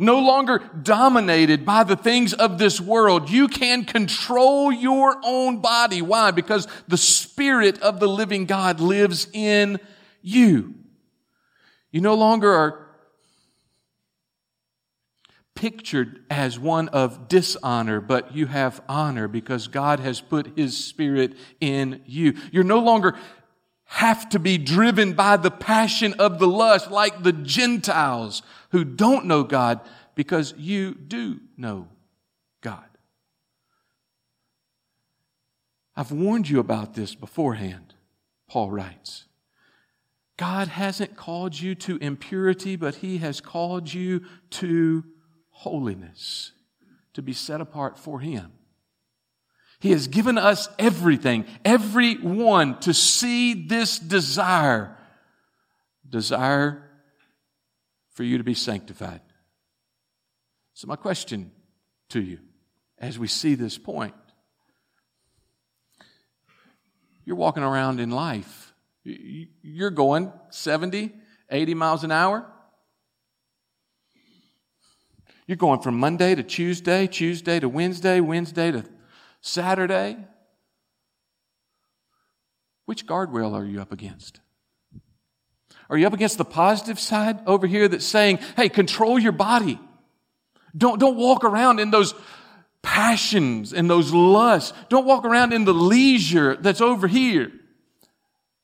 no 0.00 0.18
longer 0.18 0.62
dominated 0.82 1.66
by 1.66 1.84
the 1.84 1.94
things 1.94 2.32
of 2.32 2.58
this 2.58 2.80
world. 2.80 3.28
You 3.28 3.48
can 3.48 3.84
control 3.84 4.72
your 4.72 5.16
own 5.22 5.60
body. 5.60 6.00
Why? 6.00 6.30
Because 6.30 6.66
the 6.88 6.96
Spirit 6.96 7.80
of 7.82 8.00
the 8.00 8.08
living 8.08 8.46
God 8.46 8.80
lives 8.80 9.28
in 9.32 9.78
you. 10.22 10.74
You 11.92 12.00
no 12.00 12.14
longer 12.14 12.50
are 12.50 12.86
pictured 15.54 16.24
as 16.30 16.58
one 16.58 16.88
of 16.88 17.28
dishonor, 17.28 18.00
but 18.00 18.34
you 18.34 18.46
have 18.46 18.80
honor 18.88 19.28
because 19.28 19.68
God 19.68 20.00
has 20.00 20.22
put 20.22 20.56
His 20.56 20.82
Spirit 20.82 21.36
in 21.60 22.00
you. 22.06 22.34
You're 22.50 22.64
no 22.64 22.78
longer 22.78 23.18
have 23.90 24.28
to 24.28 24.38
be 24.38 24.56
driven 24.56 25.14
by 25.14 25.36
the 25.36 25.50
passion 25.50 26.14
of 26.20 26.38
the 26.38 26.46
lust 26.46 26.92
like 26.92 27.24
the 27.24 27.32
Gentiles 27.32 28.40
who 28.70 28.84
don't 28.84 29.26
know 29.26 29.42
God 29.42 29.80
because 30.14 30.54
you 30.56 30.94
do 30.94 31.40
know 31.56 31.88
God. 32.60 32.84
I've 35.96 36.12
warned 36.12 36.48
you 36.48 36.60
about 36.60 36.94
this 36.94 37.16
beforehand, 37.16 37.94
Paul 38.48 38.70
writes. 38.70 39.24
God 40.36 40.68
hasn't 40.68 41.16
called 41.16 41.58
you 41.58 41.74
to 41.74 41.96
impurity, 41.96 42.76
but 42.76 42.94
He 42.94 43.18
has 43.18 43.40
called 43.40 43.92
you 43.92 44.24
to 44.50 45.04
holiness, 45.50 46.52
to 47.14 47.22
be 47.22 47.32
set 47.32 47.60
apart 47.60 47.98
for 47.98 48.20
Him. 48.20 48.52
He 49.80 49.92
has 49.92 50.08
given 50.08 50.36
us 50.36 50.68
everything, 50.78 51.46
everyone 51.64 52.78
to 52.80 52.92
see 52.92 53.54
this 53.54 53.98
desire, 53.98 54.96
desire 56.08 56.90
for 58.12 58.22
you 58.22 58.36
to 58.36 58.44
be 58.44 58.54
sanctified. 58.54 59.22
So, 60.74 60.86
my 60.86 60.96
question 60.96 61.50
to 62.10 62.20
you 62.20 62.38
as 62.98 63.18
we 63.18 63.26
see 63.26 63.54
this 63.54 63.78
point 63.78 64.14
you're 67.24 67.36
walking 67.36 67.62
around 67.62 68.00
in 68.00 68.10
life, 68.10 68.74
you're 69.04 69.90
going 69.90 70.32
70, 70.50 71.12
80 71.48 71.74
miles 71.74 72.02
an 72.02 72.10
hour. 72.10 72.44
You're 75.46 75.56
going 75.56 75.80
from 75.80 75.98
Monday 75.98 76.34
to 76.34 76.42
Tuesday, 76.42 77.06
Tuesday 77.06 77.60
to 77.60 77.68
Wednesday, 77.68 78.20
Wednesday 78.20 78.72
to 78.72 78.84
Saturday, 79.40 80.16
which 82.86 83.06
guardrail 83.06 83.54
are 83.54 83.64
you 83.64 83.80
up 83.80 83.92
against? 83.92 84.40
Are 85.88 85.98
you 85.98 86.06
up 86.06 86.12
against 86.12 86.38
the 86.38 86.44
positive 86.44 87.00
side 87.00 87.40
over 87.46 87.66
here 87.66 87.88
that's 87.88 88.04
saying, 88.04 88.38
hey, 88.56 88.68
control 88.68 89.18
your 89.18 89.32
body? 89.32 89.78
Don't, 90.76 91.00
don't 91.00 91.16
walk 91.16 91.44
around 91.44 91.80
in 91.80 91.90
those 91.90 92.14
passions 92.82 93.72
and 93.72 93.90
those 93.90 94.12
lusts. 94.12 94.72
Don't 94.88 95.04
walk 95.06 95.24
around 95.24 95.52
in 95.52 95.64
the 95.64 95.74
leisure 95.74 96.56
that's 96.56 96.80
over 96.80 97.08
here. 97.08 97.52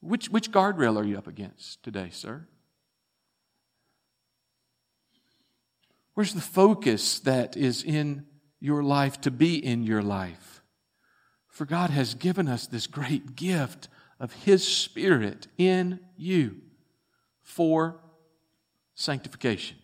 Which, 0.01 0.29
which 0.29 0.53
guardrail 0.53 0.97
are 0.97 1.05
you 1.05 1.19
up 1.19 1.27
against 1.27 1.83
today, 1.83 2.11
sir? 2.13 2.47
Where's 6.15 6.33
the 6.33 6.41
focus 6.41 7.19
that 7.21 7.57
is 7.57 7.83
in 7.83 8.25
your 8.61 8.83
life 8.83 9.21
to 9.23 9.31
be 9.31 9.63
in 9.63 9.83
your 9.83 10.03
life? 10.03 10.56
For 11.57 11.65
God 11.65 11.89
has 11.89 12.13
given 12.13 12.49
us 12.49 12.67
this 12.67 12.87
great 12.87 13.35
gift 13.35 13.89
of 14.21 14.31
His 14.45 14.63
Spirit 14.63 15.47
in 15.57 16.01
you 16.15 16.57
for 17.41 17.99
sanctification. 18.95 19.79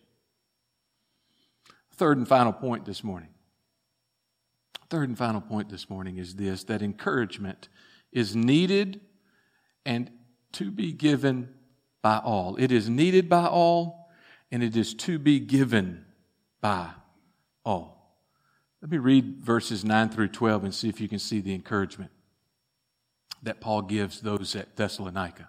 Third 1.95 2.19
and 2.19 2.27
final 2.27 2.53
point 2.53 2.85
this 2.85 3.03
morning. 3.03 3.29
Third 4.91 5.09
and 5.09 5.17
final 5.17 5.41
point 5.41 5.69
this 5.69 5.89
morning 5.89 6.19
is 6.19 6.35
this 6.35 6.63
that 6.65 6.83
encouragement 6.83 7.69
is 8.11 8.35
needed 8.35 9.01
and 9.83 10.11
to 10.51 10.69
be 10.69 10.93
given 10.93 11.55
by 12.03 12.19
all. 12.19 12.55
It 12.57 12.71
is 12.71 12.87
needed 12.87 13.27
by 13.27 13.47
all 13.47 14.11
and 14.51 14.61
it 14.61 14.77
is 14.77 14.93
to 14.93 15.17
be 15.17 15.39
given 15.39 16.05
by 16.61 16.91
all. 17.65 18.02
Let 18.83 18.91
me 18.91 18.97
read 18.97 19.37
verses 19.37 19.85
9 19.85 20.09
through 20.09 20.27
12 20.27 20.65
and 20.65 20.75
see 20.75 20.89
if 20.89 20.99
you 20.99 21.07
can 21.07 21.17
see 21.17 21.39
the 21.39 21.53
encouragement 21.53 22.11
that 23.41 23.61
Paul 23.61 23.83
gives 23.83 24.19
those 24.19 24.57
at 24.57 24.75
Thessalonica. 24.75 25.47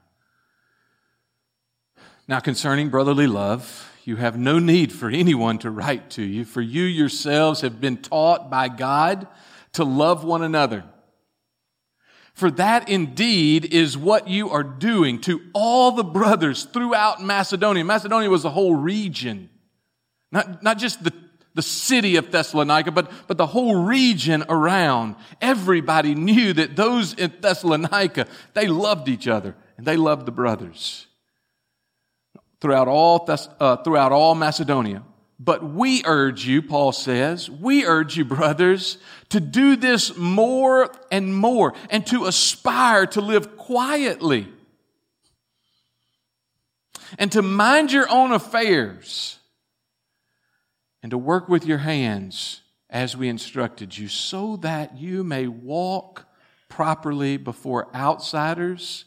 Now, 2.29 2.39
concerning 2.39 2.91
brotherly 2.91 3.27
love, 3.27 3.93
you 4.05 4.15
have 4.17 4.39
no 4.39 4.61
need 4.61 4.93
for 4.93 5.11
anyone 5.11 5.59
to 5.59 5.71
write 5.73 6.11
to 6.11 6.23
you, 6.23 6.45
for 6.45 6.61
you 6.61 6.85
yourselves 6.85 7.63
have 7.63 7.81
been 7.81 7.97
taught 7.97 8.51
by 8.51 8.69
God 8.69 9.27
to 9.73 9.83
love 9.83 10.23
one 10.23 10.45
another. 10.45 10.85
For 12.35 12.53
that 12.53 12.89
indeed 12.89 13.65
is 13.65 13.99
what 13.99 14.29
you 14.29 14.51
are 14.51 14.63
doing 14.63 15.21
to 15.23 15.41
all 15.55 15.91
the 15.91 16.05
brothers 16.05 16.67
throughout 16.67 17.21
Macedonia. 17.21 17.85
Macedonia 17.85 18.31
was 18.31 18.45
the 18.45 18.51
whole 18.51 18.77
region, 18.77 19.51
not, 20.31 20.63
not 20.63 20.79
just 20.79 21.03
the 21.03 21.24
the 21.55 21.63
city 21.63 22.17
of 22.17 22.31
Thessalonica, 22.31 22.91
but, 22.91 23.11
but 23.27 23.39
the 23.39 23.47
whole 23.47 23.85
region 23.85 24.45
around. 24.49 25.17
Everybody 25.41 26.15
knew 26.15 26.53
that 26.53 26.77
those 26.77 27.15
in 27.15 27.33
Thessalonica, 27.41 28.27
they 28.55 28.67
loved 28.67 29.09
each 29.09 29.29
other 29.29 29.55
and 29.77 29.87
they 29.87 29.97
loved 29.97 30.27
the 30.27 30.33
brothers 30.33 31.07
throughout 32.61 32.89
all, 32.89 33.21
Thess- 33.21 33.49
uh, 33.61 33.77
throughout 33.77 34.11
all 34.13 34.35
Macedonia. 34.35 35.03
But 35.39 35.65
we 35.65 36.03
urge 36.05 36.47
you, 36.47 36.63
Paul 36.63 36.93
says, 36.93 37.51
we 37.51 37.85
urge 37.85 38.17
you, 38.17 38.25
brothers, 38.25 38.99
to 39.31 39.41
do 39.41 39.77
this 39.77 40.17
more 40.17 40.91
and 41.11 41.37
more 41.37 41.75
and 41.91 42.07
to 42.07 42.27
aspire 42.27 43.07
to 43.09 43.21
live 43.21 43.57
quietly 43.57 44.49
and 47.19 47.31
to 47.33 47.43
mind 47.43 47.93
your 47.93 48.09
own 48.11 48.33
affairs 48.33 49.39
and 51.05 51.11
to 51.11 51.19
work 51.19 51.51
with 51.51 51.67
your 51.67 51.77
hands 51.77 52.63
as 52.89 53.15
we 53.15 53.29
instructed 53.29 53.99
you, 53.99 54.09
so 54.09 54.57
that 54.57 54.97
you 54.97 55.23
may 55.23 55.47
walk 55.47 56.27
properly 56.71 57.37
before 57.37 57.95
outsiders 57.95 59.05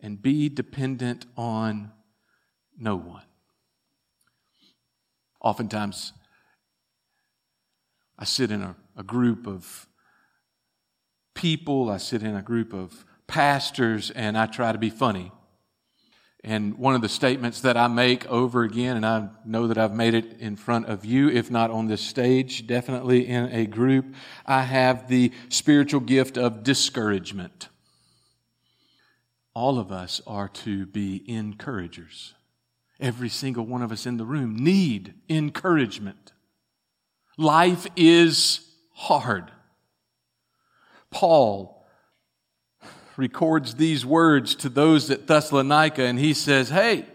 and 0.00 0.22
be 0.22 0.48
dependent 0.48 1.26
on 1.36 1.92
no 2.78 2.96
one. 2.96 3.24
Oftentimes, 5.38 6.14
I 8.18 8.24
sit 8.24 8.50
in 8.50 8.62
a, 8.62 8.74
a 8.96 9.02
group 9.02 9.46
of 9.46 9.86
people, 11.34 11.90
I 11.90 11.98
sit 11.98 12.22
in 12.22 12.34
a 12.34 12.42
group 12.42 12.72
of 12.72 13.04
pastors, 13.26 14.10
and 14.12 14.38
I 14.38 14.46
try 14.46 14.72
to 14.72 14.78
be 14.78 14.88
funny. 14.88 15.30
And 16.44 16.76
one 16.76 16.96
of 16.96 17.02
the 17.02 17.08
statements 17.08 17.60
that 17.60 17.76
I 17.76 17.86
make 17.86 18.26
over 18.26 18.64
again, 18.64 18.96
and 18.96 19.06
I 19.06 19.28
know 19.44 19.68
that 19.68 19.78
I've 19.78 19.94
made 19.94 20.14
it 20.14 20.40
in 20.40 20.56
front 20.56 20.86
of 20.86 21.04
you, 21.04 21.28
if 21.28 21.52
not 21.52 21.70
on 21.70 21.86
this 21.86 22.00
stage, 22.00 22.66
definitely 22.66 23.28
in 23.28 23.44
a 23.52 23.64
group, 23.64 24.14
I 24.44 24.62
have 24.62 25.08
the 25.08 25.30
spiritual 25.50 26.00
gift 26.00 26.36
of 26.36 26.64
discouragement. 26.64 27.68
All 29.54 29.78
of 29.78 29.92
us 29.92 30.20
are 30.26 30.48
to 30.48 30.86
be 30.86 31.22
encouragers. 31.32 32.34
Every 32.98 33.28
single 33.28 33.64
one 33.64 33.82
of 33.82 33.92
us 33.92 34.04
in 34.04 34.16
the 34.16 34.24
room 34.24 34.56
need 34.56 35.14
encouragement. 35.28 36.32
Life 37.36 37.86
is 37.94 38.68
hard. 38.94 39.52
Paul 41.10 41.71
records 43.16 43.74
these 43.74 44.04
words 44.04 44.54
to 44.56 44.68
those 44.68 45.10
at 45.10 45.26
Thessalonica, 45.26 46.02
and 46.02 46.18
he 46.18 46.34
says, 46.34 46.68
Hey, 46.68 47.06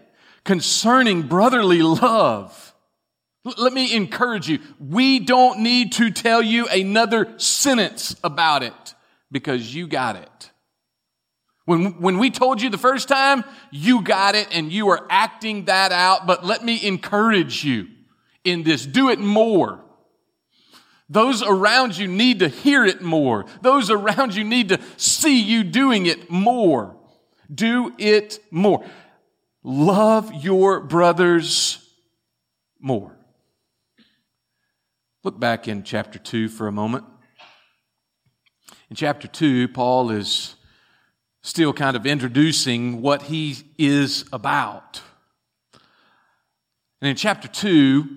concerning 0.44 1.22
brotherly 1.22 1.82
love, 1.82 2.74
let 3.56 3.72
me 3.72 3.94
encourage 3.94 4.48
you. 4.48 4.58
We 4.78 5.18
don't 5.20 5.60
need 5.60 5.92
to 5.92 6.10
tell 6.10 6.42
you 6.42 6.66
another 6.68 7.38
sentence 7.38 8.14
about 8.22 8.62
it 8.62 8.94
because 9.30 9.74
you 9.74 9.86
got 9.86 10.16
it. 10.16 10.50
When, 11.64 12.00
when 12.00 12.18
we 12.18 12.30
told 12.30 12.62
you 12.62 12.70
the 12.70 12.78
first 12.78 13.08
time, 13.08 13.44
you 13.70 14.02
got 14.02 14.34
it 14.34 14.48
and 14.52 14.72
you 14.72 14.88
are 14.88 15.06
acting 15.10 15.66
that 15.66 15.92
out, 15.92 16.26
but 16.26 16.44
let 16.44 16.64
me 16.64 16.86
encourage 16.86 17.62
you 17.62 17.88
in 18.42 18.62
this. 18.62 18.86
Do 18.86 19.10
it 19.10 19.18
more. 19.18 19.84
Those 21.08 21.42
around 21.42 21.96
you 21.96 22.06
need 22.06 22.40
to 22.40 22.48
hear 22.48 22.84
it 22.84 23.00
more. 23.00 23.46
Those 23.62 23.90
around 23.90 24.34
you 24.34 24.44
need 24.44 24.68
to 24.68 24.80
see 24.96 25.40
you 25.40 25.64
doing 25.64 26.06
it 26.06 26.30
more. 26.30 26.96
Do 27.52 27.94
it 27.96 28.40
more. 28.50 28.84
Love 29.62 30.32
your 30.34 30.80
brothers 30.80 31.78
more. 32.78 33.16
Look 35.24 35.40
back 35.40 35.66
in 35.66 35.82
chapter 35.82 36.18
2 36.18 36.48
for 36.48 36.68
a 36.68 36.72
moment. 36.72 37.04
In 38.90 38.96
chapter 38.96 39.28
2, 39.28 39.68
Paul 39.68 40.10
is 40.10 40.56
still 41.42 41.72
kind 41.72 41.96
of 41.96 42.06
introducing 42.06 43.00
what 43.00 43.22
he 43.22 43.56
is 43.78 44.24
about. 44.32 45.00
And 47.00 47.08
in 47.08 47.16
chapter 47.16 47.48
2, 47.48 48.08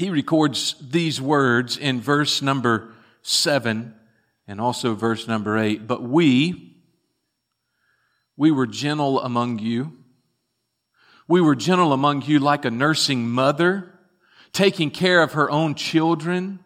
he 0.00 0.08
records 0.08 0.76
these 0.80 1.20
words 1.20 1.76
in 1.76 2.00
verse 2.00 2.40
number 2.40 2.94
7 3.20 3.94
and 4.48 4.58
also 4.58 4.94
verse 4.94 5.28
number 5.28 5.58
8. 5.58 5.86
But 5.86 6.02
we, 6.02 6.74
we 8.34 8.50
were 8.50 8.66
gentle 8.66 9.20
among 9.20 9.58
you. 9.58 9.92
We 11.28 11.42
were 11.42 11.54
gentle 11.54 11.92
among 11.92 12.22
you 12.22 12.38
like 12.38 12.64
a 12.64 12.70
nursing 12.70 13.28
mother, 13.28 13.92
taking 14.54 14.90
care 14.90 15.22
of 15.22 15.34
her 15.34 15.50
own 15.50 15.74
children. 15.74 16.60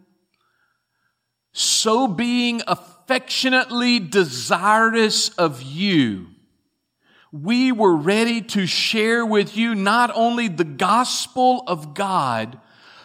So 1.52 2.06
being 2.06 2.62
affectionately 2.68 3.98
desirous 3.98 5.30
of 5.30 5.60
you, 5.60 6.28
we 7.32 7.72
were 7.72 7.96
ready 7.96 8.42
to 8.42 8.64
share 8.64 9.26
with 9.26 9.56
you 9.56 9.74
not 9.74 10.12
only 10.14 10.46
the 10.46 10.62
gospel 10.62 11.64
of 11.66 11.94
God, 11.94 12.60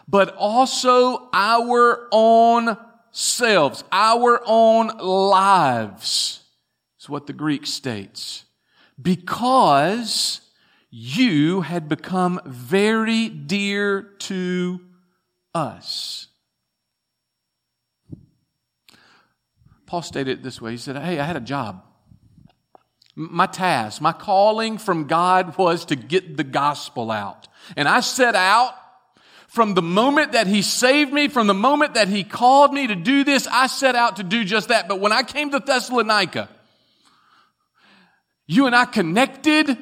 but 0.10 0.36
also 0.36 1.30
our 1.34 2.08
own 2.12 2.76
selves, 3.12 3.84
our 3.91 4.41
own 4.43 4.88
lives, 4.98 6.41
is 7.00 7.08
what 7.08 7.28
the 7.28 7.34
Greek 7.34 7.67
states. 7.67 8.45
Because 9.00 10.41
you 10.89 11.62
had 11.62 11.88
become 11.88 12.41
very 12.43 13.30
dear 13.30 14.02
to 14.02 14.82
us. 15.54 16.28
Paul 19.86 20.02
stated 20.02 20.39
it 20.39 20.43
this 20.43 20.60
way. 20.60 20.72
He 20.72 20.78
said, 20.78 20.98
Hey, 20.98 21.19
I 21.19 21.24
had 21.24 21.36
a 21.36 21.41
job. 21.41 21.84
My 23.15 23.45
task, 23.45 24.02
my 24.02 24.12
calling 24.12 24.80
from 24.80 25.06
God 25.06 25.56
was 25.58 25.86
to 25.86 25.95
get 25.95 26.36
the 26.36 26.43
gospel 26.43 27.12
out. 27.12 27.48
And 27.76 27.88
I 27.88 28.00
set 28.00 28.34
out 28.34 28.74
from 29.50 29.74
the 29.74 29.82
moment 29.82 30.34
that 30.34 30.48
He 30.48 30.62
saved 30.62 31.12
me, 31.12 31.28
from 31.28 31.48
the 31.48 31.54
moment 31.54 31.96
that 31.96 32.08
He 32.08 32.24
called 32.24 32.72
me 32.72 32.88
to 32.88 32.96
do 32.96 33.24
this, 33.24 33.48
I 33.48 33.68
set 33.68 33.96
out 33.96 34.18
to 34.18 34.24
do 34.24 34.44
just 34.44 34.70
that. 34.70 34.88
But 34.88 35.00
when 35.00 35.12
I 35.12 35.24
came 35.24 35.50
to 35.52 35.60
Thessalonica, 35.60 36.50
you 38.46 38.68
and 38.68 38.76
I 38.76 38.86
connected. 38.86 39.78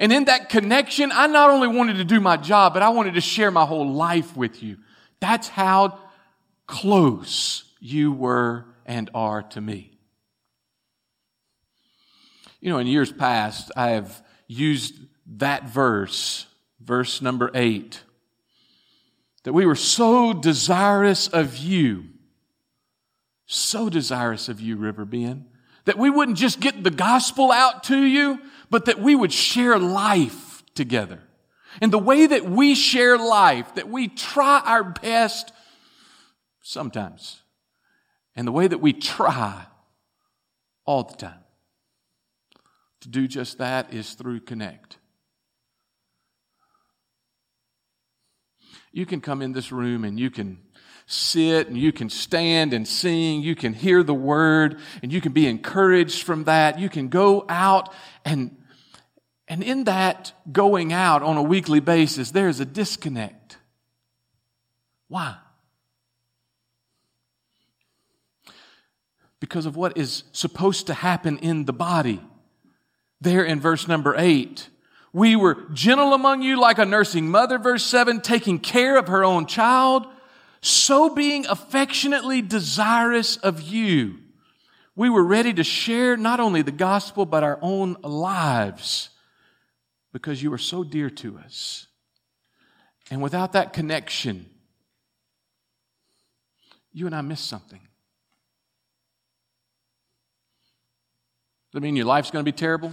And 0.00 0.12
in 0.12 0.24
that 0.24 0.48
connection, 0.48 1.12
I 1.12 1.26
not 1.26 1.50
only 1.50 1.68
wanted 1.68 1.98
to 1.98 2.04
do 2.04 2.18
my 2.18 2.36
job, 2.36 2.74
but 2.74 2.82
I 2.82 2.88
wanted 2.88 3.14
to 3.14 3.20
share 3.20 3.50
my 3.50 3.64
whole 3.64 3.88
life 3.88 4.36
with 4.36 4.62
you. 4.62 4.78
That's 5.20 5.48
how 5.48 5.98
close 6.66 7.64
you 7.78 8.10
were 8.10 8.66
and 8.84 9.10
are 9.14 9.42
to 9.42 9.60
me. 9.60 9.98
You 12.60 12.70
know, 12.70 12.78
in 12.78 12.86
years 12.86 13.12
past, 13.12 13.70
I 13.76 13.90
have 13.90 14.22
used 14.48 14.94
that 15.38 15.68
verse, 15.68 16.46
verse 16.80 17.22
number 17.22 17.50
eight, 17.54 18.00
that 19.44 19.52
we 19.52 19.66
were 19.66 19.74
so 19.74 20.32
desirous 20.32 21.28
of 21.28 21.56
you, 21.56 22.04
so 23.46 23.88
desirous 23.88 24.48
of 24.48 24.60
you, 24.60 24.76
River 24.76 25.04
Bend, 25.04 25.46
that 25.84 25.98
we 25.98 26.10
wouldn't 26.10 26.38
just 26.38 26.60
get 26.60 26.84
the 26.84 26.90
gospel 26.90 27.50
out 27.50 27.84
to 27.84 28.02
you, 28.02 28.40
but 28.70 28.84
that 28.84 29.00
we 29.00 29.14
would 29.14 29.32
share 29.32 29.78
life 29.78 30.62
together. 30.74 31.20
And 31.80 31.92
the 31.92 31.98
way 31.98 32.26
that 32.26 32.44
we 32.44 32.74
share 32.74 33.18
life, 33.18 33.74
that 33.74 33.88
we 33.88 34.08
try 34.08 34.60
our 34.64 34.84
best 34.84 35.52
sometimes, 36.62 37.42
and 38.36 38.46
the 38.46 38.52
way 38.52 38.68
that 38.68 38.80
we 38.80 38.92
try 38.92 39.66
all 40.84 41.04
the 41.04 41.16
time 41.16 41.40
to 43.00 43.08
do 43.08 43.26
just 43.26 43.58
that 43.58 43.92
is 43.92 44.14
through 44.14 44.40
Connect. 44.40 44.98
You 48.92 49.06
can 49.06 49.20
come 49.20 49.42
in 49.42 49.52
this 49.52 49.72
room 49.72 50.04
and 50.04 50.20
you 50.20 50.30
can 50.30 50.58
sit 51.06 51.68
and 51.68 51.76
you 51.76 51.92
can 51.92 52.10
stand 52.10 52.72
and 52.72 52.86
sing. 52.86 53.42
You 53.42 53.54
can 53.54 53.72
hear 53.72 54.02
the 54.02 54.14
word 54.14 54.78
and 55.02 55.12
you 55.12 55.20
can 55.20 55.32
be 55.32 55.46
encouraged 55.46 56.22
from 56.22 56.44
that. 56.44 56.78
You 56.78 56.88
can 56.88 57.08
go 57.08 57.44
out 57.48 57.92
and, 58.24 58.56
and 59.48 59.62
in 59.62 59.84
that 59.84 60.32
going 60.50 60.92
out 60.92 61.22
on 61.22 61.36
a 61.36 61.42
weekly 61.42 61.80
basis, 61.80 62.30
there's 62.30 62.60
a 62.60 62.64
disconnect. 62.64 63.58
Why? 65.08 65.36
Because 69.40 69.66
of 69.66 69.74
what 69.74 69.98
is 69.98 70.24
supposed 70.32 70.86
to 70.86 70.94
happen 70.94 71.38
in 71.38 71.64
the 71.64 71.72
body 71.72 72.20
there 73.20 73.44
in 73.44 73.60
verse 73.60 73.88
number 73.88 74.14
eight. 74.18 74.68
We 75.12 75.36
were 75.36 75.66
gentle 75.72 76.14
among 76.14 76.42
you 76.42 76.58
like 76.58 76.78
a 76.78 76.86
nursing 76.86 77.28
mother, 77.28 77.58
verse 77.58 77.84
seven, 77.84 78.20
taking 78.20 78.58
care 78.58 78.96
of 78.96 79.08
her 79.08 79.24
own 79.24 79.46
child, 79.46 80.06
so 80.62 81.14
being 81.14 81.46
affectionately 81.46 82.40
desirous 82.40 83.36
of 83.36 83.60
you. 83.60 84.18
We 84.96 85.10
were 85.10 85.24
ready 85.24 85.52
to 85.54 85.64
share 85.64 86.16
not 86.16 86.40
only 86.40 86.62
the 86.62 86.70
gospel, 86.70 87.26
but 87.26 87.42
our 87.42 87.58
own 87.60 87.96
lives 88.02 89.10
because 90.12 90.42
you 90.42 90.50
were 90.50 90.58
so 90.58 90.84
dear 90.84 91.10
to 91.10 91.38
us. 91.38 91.86
And 93.10 93.22
without 93.22 93.52
that 93.52 93.72
connection, 93.72 94.48
you 96.92 97.06
and 97.06 97.14
I 97.14 97.20
miss 97.22 97.40
something. 97.40 97.80
Does 101.70 101.80
that 101.80 101.80
mean 101.80 101.96
your 101.96 102.06
life's 102.06 102.30
going 102.30 102.44
to 102.44 102.50
be 102.50 102.56
terrible? 102.56 102.92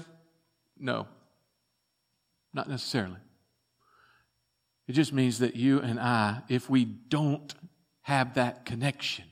No, 0.77 1.07
not 2.53 2.69
necessarily. 2.69 3.17
It 4.87 4.93
just 4.93 5.13
means 5.13 5.39
that 5.39 5.55
you 5.55 5.79
and 5.79 5.99
I, 5.99 6.41
if 6.49 6.69
we 6.69 6.85
don't 6.85 7.53
have 8.01 8.33
that 8.33 8.65
connection, 8.65 9.25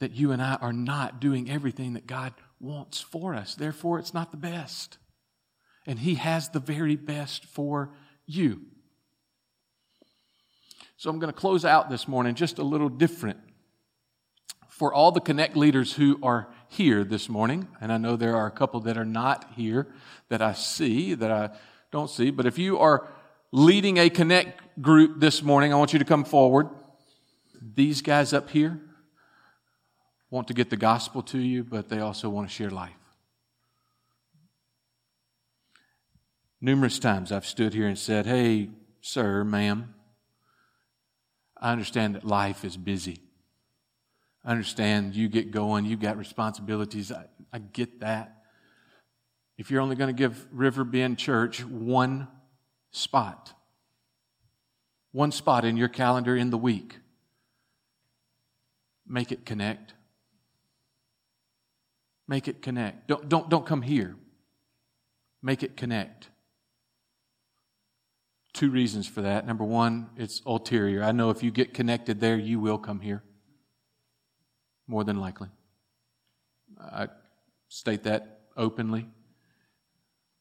that 0.00 0.12
you 0.12 0.32
and 0.32 0.42
I 0.42 0.56
are 0.60 0.72
not 0.72 1.20
doing 1.20 1.50
everything 1.50 1.94
that 1.94 2.06
God 2.06 2.34
wants 2.60 3.00
for 3.00 3.34
us. 3.34 3.54
Therefore, 3.54 3.98
it's 3.98 4.12
not 4.12 4.30
the 4.30 4.36
best. 4.36 4.98
And 5.86 5.98
He 5.98 6.16
has 6.16 6.50
the 6.50 6.60
very 6.60 6.96
best 6.96 7.46
for 7.46 7.94
you. 8.26 8.62
So 10.98 11.10
I'm 11.10 11.18
going 11.18 11.32
to 11.32 11.38
close 11.38 11.64
out 11.64 11.88
this 11.88 12.08
morning 12.08 12.34
just 12.34 12.58
a 12.58 12.62
little 12.62 12.88
different 12.88 13.38
for 14.68 14.92
all 14.92 15.10
the 15.10 15.20
Connect 15.20 15.56
leaders 15.56 15.94
who 15.94 16.18
are 16.22 16.48
here 16.68 17.02
this 17.02 17.30
morning, 17.30 17.66
and 17.80 17.90
I 17.90 17.96
know 17.96 18.16
there 18.16 18.36
are 18.36 18.46
a 18.46 18.50
couple 18.50 18.80
that 18.80 18.98
are 18.98 19.06
not 19.06 19.52
here 19.56 19.86
that 20.28 20.42
I 20.42 20.52
see, 20.52 21.14
that 21.14 21.30
I 21.30 21.50
don't 21.96 22.10
see, 22.10 22.30
but 22.30 22.44
if 22.44 22.58
you 22.58 22.78
are 22.78 23.08
leading 23.52 23.96
a 23.96 24.10
Connect 24.10 24.82
group 24.82 25.18
this 25.18 25.42
morning, 25.42 25.72
I 25.72 25.76
want 25.76 25.94
you 25.94 25.98
to 25.98 26.04
come 26.04 26.24
forward. 26.24 26.68
These 27.74 28.02
guys 28.02 28.34
up 28.34 28.50
here 28.50 28.78
want 30.28 30.48
to 30.48 30.54
get 30.54 30.68
the 30.68 30.76
gospel 30.76 31.22
to 31.22 31.38
you, 31.38 31.64
but 31.64 31.88
they 31.88 32.00
also 32.00 32.28
want 32.28 32.48
to 32.48 32.54
share 32.54 32.68
life. 32.68 32.92
Numerous 36.60 36.98
times 36.98 37.32
I've 37.32 37.46
stood 37.46 37.72
here 37.72 37.86
and 37.86 37.98
said, 37.98 38.26
Hey, 38.26 38.68
sir, 39.00 39.42
ma'am, 39.42 39.94
I 41.56 41.72
understand 41.72 42.14
that 42.14 42.24
life 42.24 42.62
is 42.62 42.76
busy. 42.76 43.20
I 44.44 44.50
understand 44.50 45.16
you 45.16 45.28
get 45.28 45.50
going, 45.50 45.86
you've 45.86 46.00
got 46.00 46.18
responsibilities. 46.18 47.10
I, 47.10 47.24
I 47.52 47.58
get 47.58 48.00
that. 48.00 48.35
If 49.58 49.70
you're 49.70 49.80
only 49.80 49.96
going 49.96 50.14
to 50.14 50.18
give 50.18 50.46
River 50.52 50.84
Bend 50.84 51.18
Church 51.18 51.64
one 51.64 52.28
spot, 52.90 53.54
one 55.12 55.32
spot 55.32 55.64
in 55.64 55.76
your 55.76 55.88
calendar 55.88 56.36
in 56.36 56.50
the 56.50 56.58
week, 56.58 56.98
make 59.06 59.32
it 59.32 59.46
connect. 59.46 59.94
Make 62.28 62.48
it 62.48 62.60
connect. 62.60 63.06
Don't, 63.06 63.28
don't, 63.28 63.48
don't 63.48 63.64
come 63.64 63.82
here. 63.82 64.16
Make 65.42 65.62
it 65.62 65.76
connect. 65.76 66.28
Two 68.52 68.70
reasons 68.70 69.06
for 69.06 69.22
that. 69.22 69.46
Number 69.46 69.64
one, 69.64 70.08
it's 70.16 70.42
ulterior. 70.44 71.02
I 71.04 71.12
know 71.12 71.30
if 71.30 71.42
you 71.42 71.50
get 71.50 71.72
connected 71.72 72.20
there, 72.20 72.36
you 72.36 72.58
will 72.58 72.78
come 72.78 73.00
here 73.00 73.22
more 74.86 75.04
than 75.04 75.20
likely. 75.20 75.48
I 76.80 77.08
state 77.68 78.02
that 78.04 78.40
openly. 78.56 79.08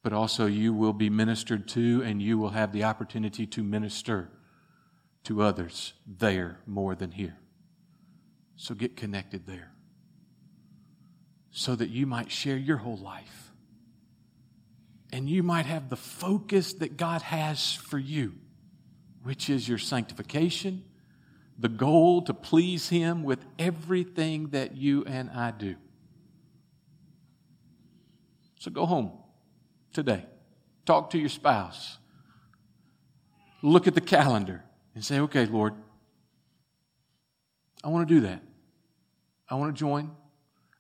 But 0.06 0.14
also, 0.14 0.46
you 0.46 0.72
will 0.72 0.94
be 0.94 1.10
ministered 1.10 1.68
to, 1.70 2.04
and 2.06 2.22
you 2.22 2.38
will 2.38 2.52
have 2.52 2.72
the 2.72 2.84
opportunity 2.84 3.48
to 3.48 3.64
minister 3.64 4.30
to 5.24 5.42
others 5.42 5.94
there 6.06 6.60
more 6.68 6.94
than 6.94 7.10
here. 7.10 7.36
So 8.56 8.76
get 8.76 8.96
connected 8.96 9.48
there 9.48 9.72
so 11.50 11.76
that 11.76 11.90
you 11.90 12.06
might 12.06 12.32
share 12.32 12.56
your 12.56 12.78
whole 12.78 12.98
life 12.98 13.52
and 15.12 15.28
you 15.28 15.42
might 15.42 15.66
have 15.66 15.90
the 15.90 15.96
focus 15.96 16.74
that 16.74 16.98
God 16.98 17.24
has 17.24 17.74
for 17.74 17.98
you, 17.98 18.36
which 19.24 19.50
is 19.50 19.68
your 19.68 19.80
sanctification 19.80 20.84
the 21.58 21.68
goal 21.68 22.22
to 22.22 22.34
please 22.36 22.90
Him 22.90 23.24
with 23.24 23.44
everything 23.58 24.50
that 24.50 24.78
you 24.78 25.04
and 25.06 25.32
I 25.32 25.50
do. 25.50 25.78
So 28.60 28.70
go 28.70 28.86
home 28.86 29.12
today. 29.96 30.26
Talk 30.86 31.10
to 31.12 31.18
your 31.18 31.30
spouse. 31.30 31.98
look 33.64 33.88
at 33.88 33.96
the 33.96 34.02
calendar 34.02 34.64
and 34.94 35.04
say, 35.04 35.20
okay, 35.22 35.48
Lord, 35.48 35.74
I 37.84 37.88
want 37.88 38.08
to 38.08 38.14
do 38.14 38.22
that. 38.22 38.44
I 39.50 39.56
want 39.56 39.76
to 39.76 39.80
join. 39.80 40.12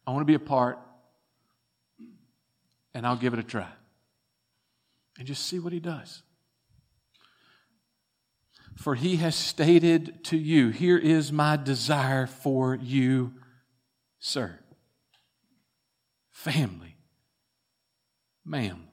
I 0.05 0.11
want 0.11 0.21
to 0.21 0.25
be 0.25 0.35
a 0.35 0.39
part. 0.39 0.79
And 2.93 3.07
I'll 3.07 3.15
give 3.15 3.33
it 3.33 3.39
a 3.39 3.43
try. 3.43 3.67
And 5.17 5.27
just 5.27 5.47
see 5.47 5.59
what 5.59 5.73
he 5.73 5.79
does. 5.79 6.21
For 8.75 8.95
he 8.95 9.15
has 9.17 9.35
stated 9.35 10.23
to 10.25 10.37
you, 10.37 10.69
Here 10.69 10.97
is 10.97 11.31
my 11.31 11.55
desire 11.55 12.27
for 12.27 12.75
you, 12.75 13.33
sir. 14.19 14.59
Family, 16.31 16.97
ma'am, 18.45 18.87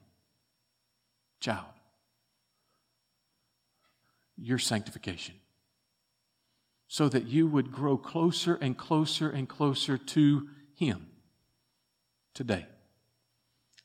child. 1.43 1.65
Your 4.37 4.57
sanctification. 4.57 5.35
So 6.87 7.09
that 7.09 7.27
you 7.27 7.47
would 7.47 7.71
grow 7.71 7.97
closer 7.97 8.55
and 8.55 8.77
closer 8.77 9.29
and 9.29 9.49
closer 9.49 9.97
to 9.97 10.47
him 10.75 11.07
today, 12.33 12.65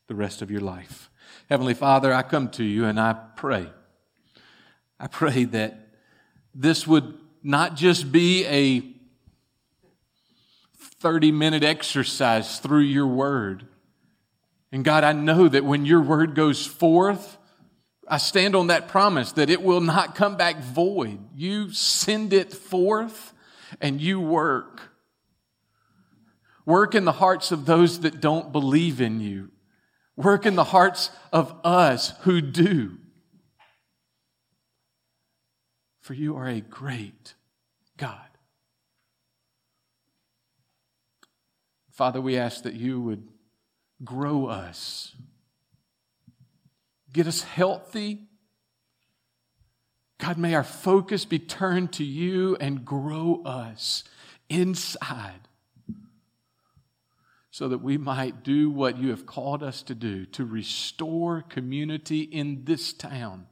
the 0.06 0.14
rest 0.14 0.40
of 0.40 0.50
your 0.50 0.60
life. 0.60 1.10
Heavenly 1.50 1.74
Father, 1.74 2.14
I 2.14 2.22
come 2.22 2.48
to 2.50 2.64
you 2.64 2.84
and 2.84 3.00
I 3.00 3.14
pray. 3.36 3.66
I 5.00 5.06
pray 5.08 5.44
that 5.44 5.88
this 6.54 6.86
would 6.86 7.18
not 7.42 7.74
just 7.74 8.12
be 8.12 8.44
a 8.46 8.82
30 11.00 11.32
minute 11.32 11.64
exercise 11.64 12.58
through 12.58 12.80
your 12.80 13.06
word. 13.06 13.66
And 14.70 14.84
God, 14.84 15.02
I 15.02 15.12
know 15.12 15.48
that 15.48 15.64
when 15.64 15.86
your 15.86 16.02
word 16.02 16.34
goes 16.34 16.66
forth, 16.66 17.37
I 18.10 18.18
stand 18.18 18.56
on 18.56 18.68
that 18.68 18.88
promise 18.88 19.32
that 19.32 19.50
it 19.50 19.62
will 19.62 19.80
not 19.80 20.14
come 20.14 20.36
back 20.36 20.60
void. 20.60 21.18
You 21.34 21.72
send 21.72 22.32
it 22.32 22.52
forth 22.52 23.32
and 23.80 24.00
you 24.00 24.20
work. 24.20 24.80
Work 26.64 26.94
in 26.94 27.04
the 27.04 27.12
hearts 27.12 27.52
of 27.52 27.66
those 27.66 28.00
that 28.00 28.20
don't 28.20 28.52
believe 28.52 29.00
in 29.00 29.20
you. 29.20 29.50
Work 30.16 30.46
in 30.46 30.54
the 30.54 30.64
hearts 30.64 31.10
of 31.32 31.54
us 31.64 32.12
who 32.22 32.40
do. 32.40 32.98
For 36.00 36.14
you 36.14 36.36
are 36.36 36.48
a 36.48 36.60
great 36.60 37.34
God. 37.96 38.28
Father, 41.92 42.20
we 42.20 42.36
ask 42.36 42.62
that 42.62 42.74
you 42.74 43.00
would 43.00 43.26
grow 44.04 44.46
us, 44.46 45.14
get 47.18 47.26
us 47.26 47.42
healthy. 47.42 48.20
God, 50.18 50.38
may 50.38 50.54
our 50.54 50.64
focus 50.64 51.24
be 51.24 51.38
turned 51.38 51.92
to 51.94 52.04
you 52.04 52.56
and 52.60 52.84
grow 52.84 53.42
us 53.44 54.04
inside 54.48 55.48
so 57.50 57.68
that 57.68 57.78
we 57.78 57.98
might 57.98 58.44
do 58.44 58.70
what 58.70 58.98
you 58.98 59.10
have 59.10 59.26
called 59.26 59.62
us 59.62 59.82
to 59.82 59.94
do 59.94 60.26
to 60.26 60.44
restore 60.44 61.42
community 61.42 62.20
in 62.20 62.64
this 62.64 62.92
town 62.92 63.46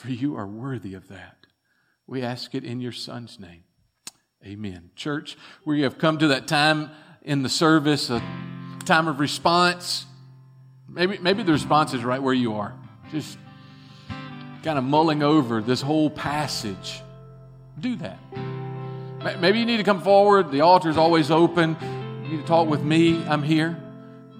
for 0.00 0.08
you 0.08 0.34
are 0.36 0.46
worthy 0.46 0.94
of 0.94 1.08
that. 1.08 1.46
We 2.06 2.22
ask 2.22 2.54
it 2.54 2.64
in 2.64 2.80
your 2.80 2.92
Son's 2.92 3.38
name. 3.38 3.64
Amen. 4.46 4.92
Church, 4.96 5.36
we 5.66 5.82
have 5.82 5.98
come 5.98 6.16
to 6.18 6.28
that 6.28 6.48
time 6.48 6.90
in 7.22 7.42
the 7.42 7.50
service, 7.50 8.08
a 8.08 8.22
time 8.86 9.08
of 9.08 9.20
response. 9.20 10.06
Maybe, 10.92 11.18
maybe 11.18 11.42
the 11.42 11.52
response 11.52 11.94
is 11.94 12.04
right 12.04 12.20
where 12.20 12.34
you 12.34 12.54
are. 12.54 12.74
Just 13.12 13.38
kind 14.62 14.76
of 14.76 14.84
mulling 14.84 15.22
over 15.22 15.62
this 15.62 15.80
whole 15.80 16.10
passage. 16.10 17.00
Do 17.78 17.96
that. 17.96 18.18
Maybe 19.40 19.60
you 19.60 19.66
need 19.66 19.76
to 19.76 19.84
come 19.84 20.02
forward. 20.02 20.50
The 20.50 20.62
altar 20.62 20.88
is 20.88 20.96
always 20.96 21.30
open. 21.30 21.76
You 22.24 22.30
need 22.30 22.40
to 22.40 22.46
talk 22.46 22.68
with 22.68 22.82
me. 22.82 23.24
I'm 23.26 23.42
here. 23.42 23.80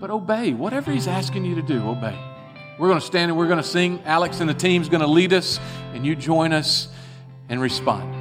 But 0.00 0.10
obey. 0.10 0.52
Whatever 0.52 0.90
he's 0.90 1.06
asking 1.06 1.44
you 1.44 1.54
to 1.56 1.62
do, 1.62 1.88
obey. 1.88 2.18
We're 2.78 2.88
going 2.88 3.00
to 3.00 3.06
stand 3.06 3.30
and 3.30 3.38
we're 3.38 3.46
going 3.46 3.58
to 3.58 3.62
sing. 3.62 4.02
Alex 4.04 4.40
and 4.40 4.48
the 4.48 4.54
team's 4.54 4.88
going 4.88 5.02
to 5.02 5.06
lead 5.06 5.32
us, 5.32 5.60
and 5.92 6.04
you 6.04 6.16
join 6.16 6.52
us 6.52 6.88
and 7.48 7.60
respond. 7.60 8.19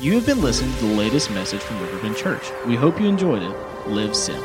You 0.00 0.14
have 0.14 0.26
been 0.26 0.40
listening 0.40 0.72
to 0.74 0.86
the 0.86 0.94
latest 0.94 1.28
message 1.32 1.60
from 1.60 1.80
Riverbend 1.80 2.16
Church. 2.16 2.52
We 2.68 2.76
hope 2.76 3.00
you 3.00 3.08
enjoyed 3.08 3.42
it. 3.42 3.88
Live 3.88 4.14
Sim. 4.14 4.40